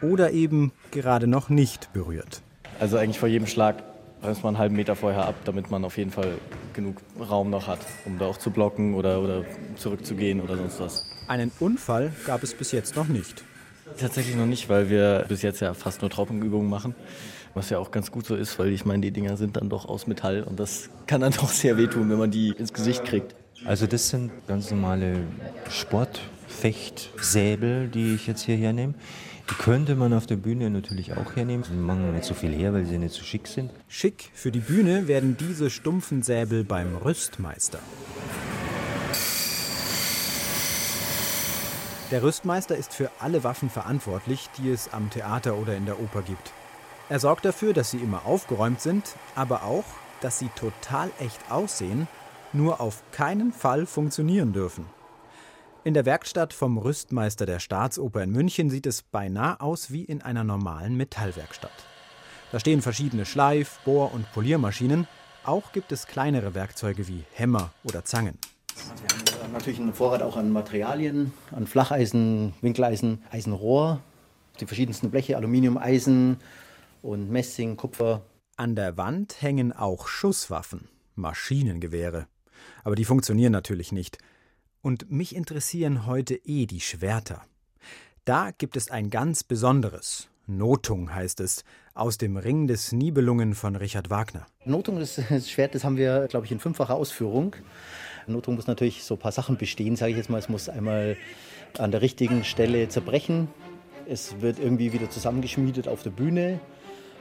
Oder 0.00 0.30
eben 0.30 0.72
gerade 0.90 1.26
noch 1.26 1.50
nicht 1.50 1.92
berührt. 1.92 2.42
Also 2.80 2.96
eigentlich 2.96 3.18
vor 3.18 3.28
jedem 3.28 3.46
Schlag 3.46 3.82
bremst 4.24 4.42
man 4.42 4.54
einen 4.54 4.58
halben 4.58 4.76
Meter 4.76 4.96
vorher 4.96 5.26
ab, 5.26 5.34
damit 5.44 5.70
man 5.70 5.84
auf 5.84 5.98
jeden 5.98 6.10
Fall 6.10 6.38
genug 6.72 6.96
Raum 7.20 7.50
noch 7.50 7.66
hat, 7.66 7.80
um 8.06 8.18
da 8.18 8.24
auch 8.26 8.38
zu 8.38 8.50
blocken 8.50 8.94
oder, 8.94 9.20
oder 9.20 9.44
zurückzugehen 9.76 10.40
oder 10.40 10.56
sonst 10.56 10.80
was. 10.80 11.04
Einen 11.28 11.52
Unfall 11.60 12.10
gab 12.26 12.42
es 12.42 12.54
bis 12.54 12.72
jetzt 12.72 12.96
noch 12.96 13.06
nicht. 13.06 13.44
Tatsächlich 13.98 14.34
noch 14.34 14.46
nicht, 14.46 14.70
weil 14.70 14.88
wir 14.88 15.26
bis 15.28 15.42
jetzt 15.42 15.60
ja 15.60 15.74
fast 15.74 16.00
nur 16.00 16.10
Trockenübungen 16.10 16.70
machen. 16.70 16.94
Was 17.52 17.68
ja 17.68 17.78
auch 17.78 17.90
ganz 17.90 18.10
gut 18.10 18.24
so 18.24 18.34
ist, 18.34 18.58
weil 18.58 18.72
ich 18.72 18.86
meine, 18.86 19.02
die 19.02 19.10
Dinger 19.10 19.36
sind 19.36 19.58
dann 19.58 19.68
doch 19.68 19.86
aus 19.86 20.06
Metall 20.06 20.42
und 20.42 20.58
das 20.58 20.88
kann 21.06 21.20
dann 21.20 21.32
doch 21.32 21.50
sehr 21.50 21.76
wehtun, 21.76 22.08
wenn 22.08 22.18
man 22.18 22.30
die 22.30 22.48
ins 22.48 22.72
Gesicht 22.72 23.04
kriegt. 23.04 23.34
Also 23.66 23.86
das 23.86 24.08
sind 24.08 24.30
ganz 24.48 24.70
normale 24.70 25.18
Sportfechtsäbel, 25.68 27.88
die 27.88 28.14
ich 28.14 28.26
jetzt 28.26 28.40
hier 28.42 28.56
hernehme. 28.56 28.94
Die 29.50 29.54
könnte 29.56 29.94
man 29.94 30.14
auf 30.14 30.26
der 30.26 30.36
Bühne 30.36 30.70
natürlich 30.70 31.12
auch 31.12 31.36
hernehmen. 31.36 31.64
Die 31.68 31.76
machen 31.76 32.12
nicht 32.12 32.24
so 32.24 32.34
viel 32.34 32.52
her, 32.52 32.72
weil 32.72 32.86
sie 32.86 32.96
nicht 32.98 33.14
so 33.14 33.22
schick 33.22 33.46
sind. 33.46 33.70
Schick 33.88 34.30
für 34.32 34.50
die 34.50 34.60
Bühne 34.60 35.06
werden 35.06 35.36
diese 35.38 35.68
stumpfen 35.68 36.22
Säbel 36.22 36.64
beim 36.64 36.96
Rüstmeister. 36.96 37.78
Der 42.10 42.22
Rüstmeister 42.22 42.76
ist 42.76 42.94
für 42.94 43.10
alle 43.20 43.44
Waffen 43.44 43.68
verantwortlich, 43.68 44.48
die 44.56 44.70
es 44.70 44.92
am 44.92 45.10
Theater 45.10 45.56
oder 45.56 45.76
in 45.76 45.84
der 45.84 46.00
Oper 46.00 46.22
gibt. 46.22 46.52
Er 47.08 47.18
sorgt 47.20 47.44
dafür, 47.44 47.74
dass 47.74 47.90
sie 47.90 47.98
immer 47.98 48.24
aufgeräumt 48.24 48.80
sind, 48.80 49.16
aber 49.34 49.64
auch, 49.64 49.84
dass 50.20 50.38
sie 50.38 50.48
total 50.56 51.10
echt 51.18 51.50
aussehen, 51.50 52.08
nur 52.52 52.80
auf 52.80 53.02
keinen 53.12 53.52
Fall 53.52 53.84
funktionieren 53.84 54.52
dürfen. 54.52 54.86
In 55.84 55.92
der 55.92 56.06
Werkstatt 56.06 56.54
vom 56.54 56.78
Rüstmeister 56.78 57.44
der 57.44 57.60
Staatsoper 57.60 58.22
in 58.22 58.30
München 58.30 58.70
sieht 58.70 58.86
es 58.86 59.02
beinahe 59.02 59.60
aus 59.60 59.92
wie 59.92 60.02
in 60.02 60.22
einer 60.22 60.42
normalen 60.42 60.96
Metallwerkstatt. 60.96 61.84
Da 62.52 62.58
stehen 62.58 62.80
verschiedene 62.80 63.26
Schleif-, 63.26 63.80
Bohr- 63.84 64.14
und 64.14 64.32
Poliermaschinen. 64.32 65.06
Auch 65.44 65.72
gibt 65.72 65.92
es 65.92 66.06
kleinere 66.06 66.54
Werkzeuge 66.54 67.06
wie 67.06 67.24
Hämmer 67.34 67.70
oder 67.84 68.02
Zangen. 68.02 68.38
natürlich 69.52 69.78
einen 69.78 69.92
Vorrat 69.92 70.22
auch 70.22 70.38
an 70.38 70.52
Materialien, 70.52 71.34
an 71.50 71.66
Flacheisen, 71.66 72.54
Winkeleisen, 72.62 73.22
Eisenrohr, 73.30 74.00
die 74.60 74.66
verschiedensten 74.66 75.10
Bleche, 75.10 75.36
Aluminium, 75.36 75.76
Eisen 75.76 76.38
und 77.02 77.30
Messing, 77.30 77.76
Kupfer. 77.76 78.22
An 78.56 78.74
der 78.74 78.96
Wand 78.96 79.42
hängen 79.42 79.74
auch 79.74 80.08
Schusswaffen, 80.08 80.88
Maschinengewehre. 81.14 82.26
Aber 82.84 82.94
die 82.94 83.04
funktionieren 83.04 83.52
natürlich 83.52 83.92
nicht. 83.92 84.16
Und 84.84 85.10
mich 85.10 85.34
interessieren 85.34 86.04
heute 86.04 86.34
eh 86.44 86.66
die 86.66 86.82
Schwerter. 86.82 87.40
Da 88.26 88.50
gibt 88.50 88.76
es 88.76 88.90
ein 88.90 89.08
ganz 89.08 89.42
besonderes. 89.42 90.28
Notung 90.46 91.14
heißt 91.14 91.40
es, 91.40 91.64
aus 91.94 92.18
dem 92.18 92.36
Ring 92.36 92.66
des 92.66 92.92
Nibelungen 92.92 93.54
von 93.54 93.76
Richard 93.76 94.10
Wagner. 94.10 94.44
Notung, 94.66 94.98
das, 94.98 95.18
das 95.30 95.50
Schwert, 95.50 95.74
das 95.74 95.84
haben 95.84 95.96
wir, 95.96 96.26
glaube 96.28 96.44
ich, 96.44 96.52
in 96.52 96.60
fünffacher 96.60 96.96
Ausführung. 96.96 97.56
Notung 98.26 98.56
muss 98.56 98.66
natürlich 98.66 99.04
so 99.04 99.14
ein 99.14 99.20
paar 99.20 99.32
Sachen 99.32 99.56
bestehen, 99.56 99.96
sage 99.96 100.10
ich 100.10 100.18
jetzt 100.18 100.28
mal. 100.28 100.36
Es 100.36 100.50
muss 100.50 100.68
einmal 100.68 101.16
an 101.78 101.90
der 101.90 102.02
richtigen 102.02 102.44
Stelle 102.44 102.86
zerbrechen. 102.90 103.48
Es 104.06 104.42
wird 104.42 104.58
irgendwie 104.58 104.92
wieder 104.92 105.08
zusammengeschmiedet 105.08 105.88
auf 105.88 106.02
der 106.02 106.10
Bühne. 106.10 106.60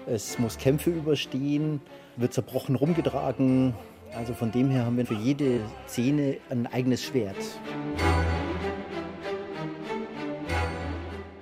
Es 0.06 0.38
muss 0.38 0.58
Kämpfe 0.58 0.90
überstehen, 0.90 1.80
wird 2.18 2.34
zerbrochen 2.34 2.76
rumgetragen. 2.76 3.74
Also 4.16 4.34
von 4.34 4.52
dem 4.52 4.70
her 4.70 4.86
haben 4.86 4.98
wir 4.98 5.06
für 5.06 5.16
jede 5.16 5.62
Szene 5.88 6.38
ein 6.50 6.68
eigenes 6.68 7.04
Schwert. 7.04 7.36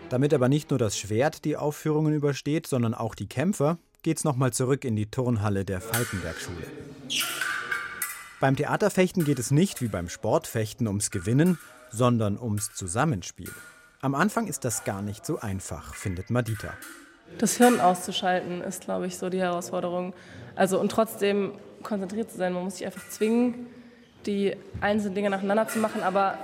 Damit 0.09 0.33
aber 0.33 0.49
nicht 0.49 0.69
nur 0.69 0.79
das 0.79 0.97
Schwert 0.97 1.45
die 1.45 1.57
Aufführungen 1.57 2.13
übersteht, 2.13 2.67
sondern 2.67 2.93
auch 2.93 3.15
die 3.15 3.27
Kämpfer, 3.27 3.77
geht's 4.03 4.23
nochmal 4.23 4.51
zurück 4.51 4.85
in 4.85 4.95
die 4.95 5.05
Turnhalle 5.05 5.65
der 5.65 5.81
Falkenberg-Schule. 5.81 6.67
Beim 8.39 8.55
Theaterfechten 8.55 9.23
geht 9.23 9.39
es 9.39 9.51
nicht 9.51 9.81
wie 9.81 9.87
beim 9.87 10.09
Sportfechten 10.09 10.87
ums 10.87 11.11
Gewinnen, 11.11 11.59
sondern 11.91 12.37
ums 12.39 12.73
Zusammenspiel. 12.73 13.51
Am 14.01 14.15
Anfang 14.15 14.47
ist 14.47 14.65
das 14.65 14.83
gar 14.83 15.01
nicht 15.01 15.25
so 15.25 15.39
einfach, 15.39 15.93
findet 15.93 16.29
Madita. 16.29 16.73
Das 17.37 17.57
Hirn 17.57 17.79
auszuschalten 17.79 18.61
ist, 18.61 18.83
glaube 18.83 19.07
ich, 19.07 19.17
so 19.17 19.29
die 19.29 19.39
Herausforderung. 19.39 20.13
Also 20.55 20.79
und 20.79 20.91
trotzdem 20.91 21.53
konzentriert 21.83 22.31
zu 22.31 22.37
sein. 22.37 22.53
Man 22.53 22.63
muss 22.63 22.77
sich 22.77 22.85
einfach 22.85 23.07
zwingen, 23.09 23.67
die 24.25 24.55
einzelnen 24.81 25.15
Dinge 25.15 25.29
nacheinander 25.29 25.67
zu 25.67 25.79
machen, 25.79 26.03
aber 26.03 26.37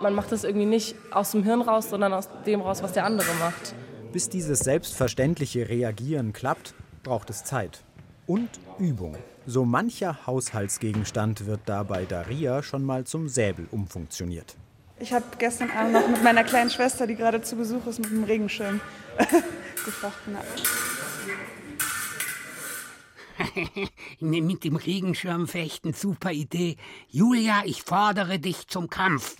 man 0.00 0.14
macht 0.14 0.32
das 0.32 0.44
irgendwie 0.44 0.66
nicht 0.66 0.94
aus 1.10 1.32
dem 1.32 1.44
Hirn 1.44 1.60
raus, 1.60 1.90
sondern 1.90 2.12
aus 2.12 2.28
dem 2.46 2.60
raus, 2.60 2.82
was 2.82 2.92
der 2.92 3.04
andere 3.04 3.32
macht. 3.38 3.74
Bis 4.12 4.28
dieses 4.28 4.60
selbstverständliche 4.60 5.68
Reagieren 5.68 6.32
klappt, 6.32 6.74
braucht 7.02 7.30
es 7.30 7.44
Zeit. 7.44 7.82
Und 8.26 8.48
Übung. 8.78 9.16
So 9.46 9.64
mancher 9.64 10.26
Haushaltsgegenstand 10.26 11.46
wird 11.46 11.60
dabei 11.66 12.04
Daria 12.04 12.62
schon 12.62 12.84
mal 12.84 13.04
zum 13.04 13.28
Säbel 13.28 13.66
umfunktioniert. 13.70 14.56
Ich 14.98 15.12
habe 15.12 15.24
gestern 15.38 15.70
Abend 15.70 15.92
noch 15.94 16.08
mit 16.08 16.22
meiner 16.22 16.44
kleinen 16.44 16.70
Schwester, 16.70 17.06
die 17.06 17.16
gerade 17.16 17.40
zu 17.40 17.56
Besuch 17.56 17.86
ist, 17.86 18.00
mit 18.00 18.10
dem 18.10 18.24
Regenschirm 18.24 18.80
gefochten. 19.84 20.36
mit 24.20 24.64
dem 24.64 24.76
Regenschirm 24.76 25.46
fechten, 25.46 25.92
super 25.92 26.32
Idee. 26.32 26.76
Julia, 27.08 27.62
ich 27.64 27.82
fordere 27.82 28.38
dich 28.38 28.66
zum 28.68 28.88
Kampf. 28.88 29.36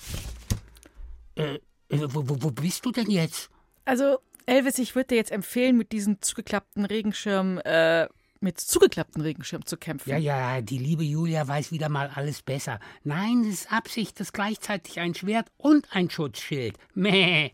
Äh, 1.35 1.55
äh, 1.89 2.09
wo, 2.09 2.29
wo, 2.29 2.43
wo 2.43 2.51
bist 2.51 2.85
du 2.85 2.93
denn 2.93 3.11
jetzt? 3.11 3.51
Also, 3.85 4.19
Elvis, 4.47 4.79
ich 4.79 4.95
würde 4.95 5.09
dir 5.09 5.17
jetzt 5.17 5.33
empfehlen, 5.33 5.77
mit 5.77 5.93
diesem 5.93 6.21
zugeklappten 6.23 6.85
Regenschirm, 6.85 7.59
äh, 7.65 8.09
mit 8.41 8.59
zugeklappten 8.59 9.23
Regenschirm 9.23 9.67
zu 9.67 9.77
kämpfen. 9.77 10.11
Ja, 10.11 10.17
ja, 10.17 10.61
die 10.61 10.79
liebe 10.79 11.05
Julia 11.05 11.47
weiß 11.47 11.73
wieder 11.73 11.89
mal 11.89 12.11
alles 12.15 12.43
besser. 12.43 12.81
Nein, 13.05 13.43
es 13.43 13.63
ist 13.63 13.73
Absicht, 13.73 14.19
das 14.19 14.29
ist 14.29 14.33
gleichzeitig 14.33 14.99
ein 14.99 15.15
Schwert 15.15 15.49
und 15.59 15.87
ein 15.95 16.09
Schutzschild. 16.09 16.77
Meh. 16.95 17.51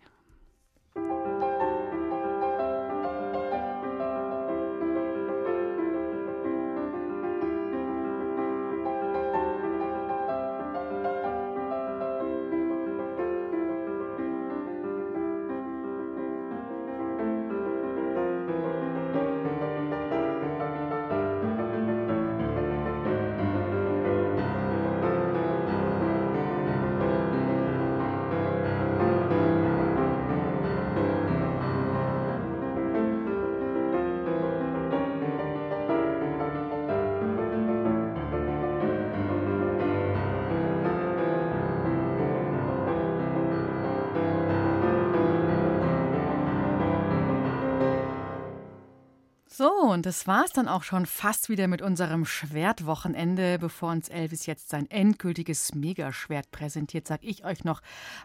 So, 49.58 49.70
und 49.70 50.04
das 50.04 50.26
war's 50.26 50.52
dann 50.52 50.68
auch 50.68 50.82
schon 50.82 51.06
fast 51.06 51.48
wieder 51.48 51.66
mit 51.66 51.80
unserem 51.80 52.26
Schwertwochenende. 52.26 53.58
Bevor 53.58 53.90
uns 53.90 54.10
Elvis 54.10 54.44
jetzt 54.44 54.68
sein 54.68 54.84
endgültiges 54.90 55.74
Megaschwert 55.74 56.50
präsentiert, 56.50 57.08
sag 57.08 57.20
ich 57.24 57.42
euch 57.42 57.64
noch, 57.64 57.80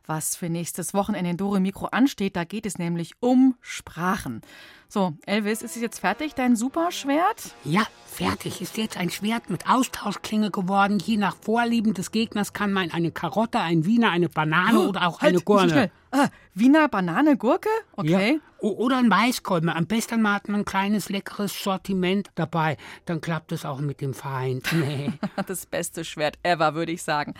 was 0.05 0.35
für 0.35 0.49
nächstes 0.49 0.93
Wochenende 0.93 1.29
in 1.29 1.37
Dore 1.37 1.61
Mikro 1.61 1.85
ansteht. 1.85 2.35
Da 2.35 2.43
geht 2.43 2.65
es 2.65 2.79
nämlich 2.79 3.13
um 3.21 3.55
Sprachen. 3.61 4.41
So, 4.89 5.13
Elvis, 5.25 5.61
ist 5.61 5.77
es 5.77 5.81
jetzt 5.81 5.99
fertig, 5.99 6.35
dein 6.35 6.57
Superschwert? 6.57 7.55
Ja, 7.63 7.87
fertig. 8.07 8.59
Ist 8.59 8.75
jetzt 8.75 8.97
ein 8.97 9.09
Schwert 9.09 9.49
mit 9.49 9.69
Austauschklinge 9.69 10.51
geworden. 10.51 10.99
Je 10.99 11.15
nach 11.15 11.37
Vorlieben 11.37 11.93
des 11.93 12.11
Gegners 12.11 12.51
kann 12.51 12.73
man 12.73 12.91
eine 12.91 13.11
Karotte, 13.11 13.61
ein 13.61 13.85
Wiener, 13.85 14.11
eine 14.11 14.27
Banane 14.27 14.81
oh, 14.81 14.89
oder 14.89 15.07
auch 15.07 15.21
halt, 15.21 15.29
eine 15.29 15.41
Gurne. 15.41 15.91
Ah, 16.11 16.27
Wiener, 16.53 16.89
Banane, 16.89 17.37
Gurke? 17.37 17.69
Okay. 17.95 18.33
Ja. 18.33 18.69
Oder 18.69 18.97
ein 18.97 19.07
Maiskolben. 19.07 19.69
Am 19.69 19.87
besten 19.87 20.29
hat 20.29 20.49
man 20.49 20.61
ein 20.61 20.65
kleines, 20.65 21.09
leckeres 21.09 21.63
Sortiment 21.63 22.29
dabei. 22.35 22.77
Dann 23.05 23.21
klappt 23.21 23.53
es 23.53 23.65
auch 23.65 23.79
mit 23.79 24.01
dem 24.01 24.13
Feind. 24.13 24.67
Nee. 24.81 25.11
das 25.47 25.65
beste 25.65 26.03
Schwert 26.03 26.37
ever, 26.43 26.73
würde 26.75 26.91
ich 26.91 27.03
sagen. 27.03 27.33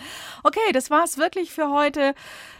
Okay, 0.43 0.71
das 0.73 0.89
war's 0.89 1.17
wirklich 1.17 1.51
für 1.51 1.69
heute. 1.71 2.13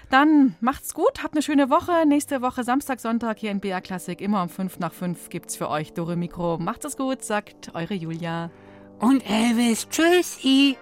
Dann 0.10 0.56
macht's 0.60 0.94
gut, 0.94 1.24
habt 1.24 1.34
eine 1.36 1.42
schöne 1.42 1.70
Woche. 1.70 2.06
Nächste 2.06 2.42
Woche 2.42 2.64
Samstag, 2.64 3.00
Sonntag 3.00 3.38
hier 3.40 3.52
in 3.52 3.62
BA 3.62 3.80
Klassik. 3.80 4.20
Immer 4.22 4.44
um 4.44 4.50
5 4.50 4.80
nach 4.80 4.94
5 4.94 5.30
gibt's 5.30 5.56
für 5.56 5.70
euch 5.70 5.94
Dore 5.94 6.18
Mikro. 6.18 6.58
Macht 6.58 6.84
es 6.84 6.98
gut, 6.98 7.24
sagt 7.24 7.74
eure 7.74 7.94
Julia. 7.94 8.50
Und 9.00 9.22
Elvis, 9.30 9.88
tschüssi. 9.88 10.78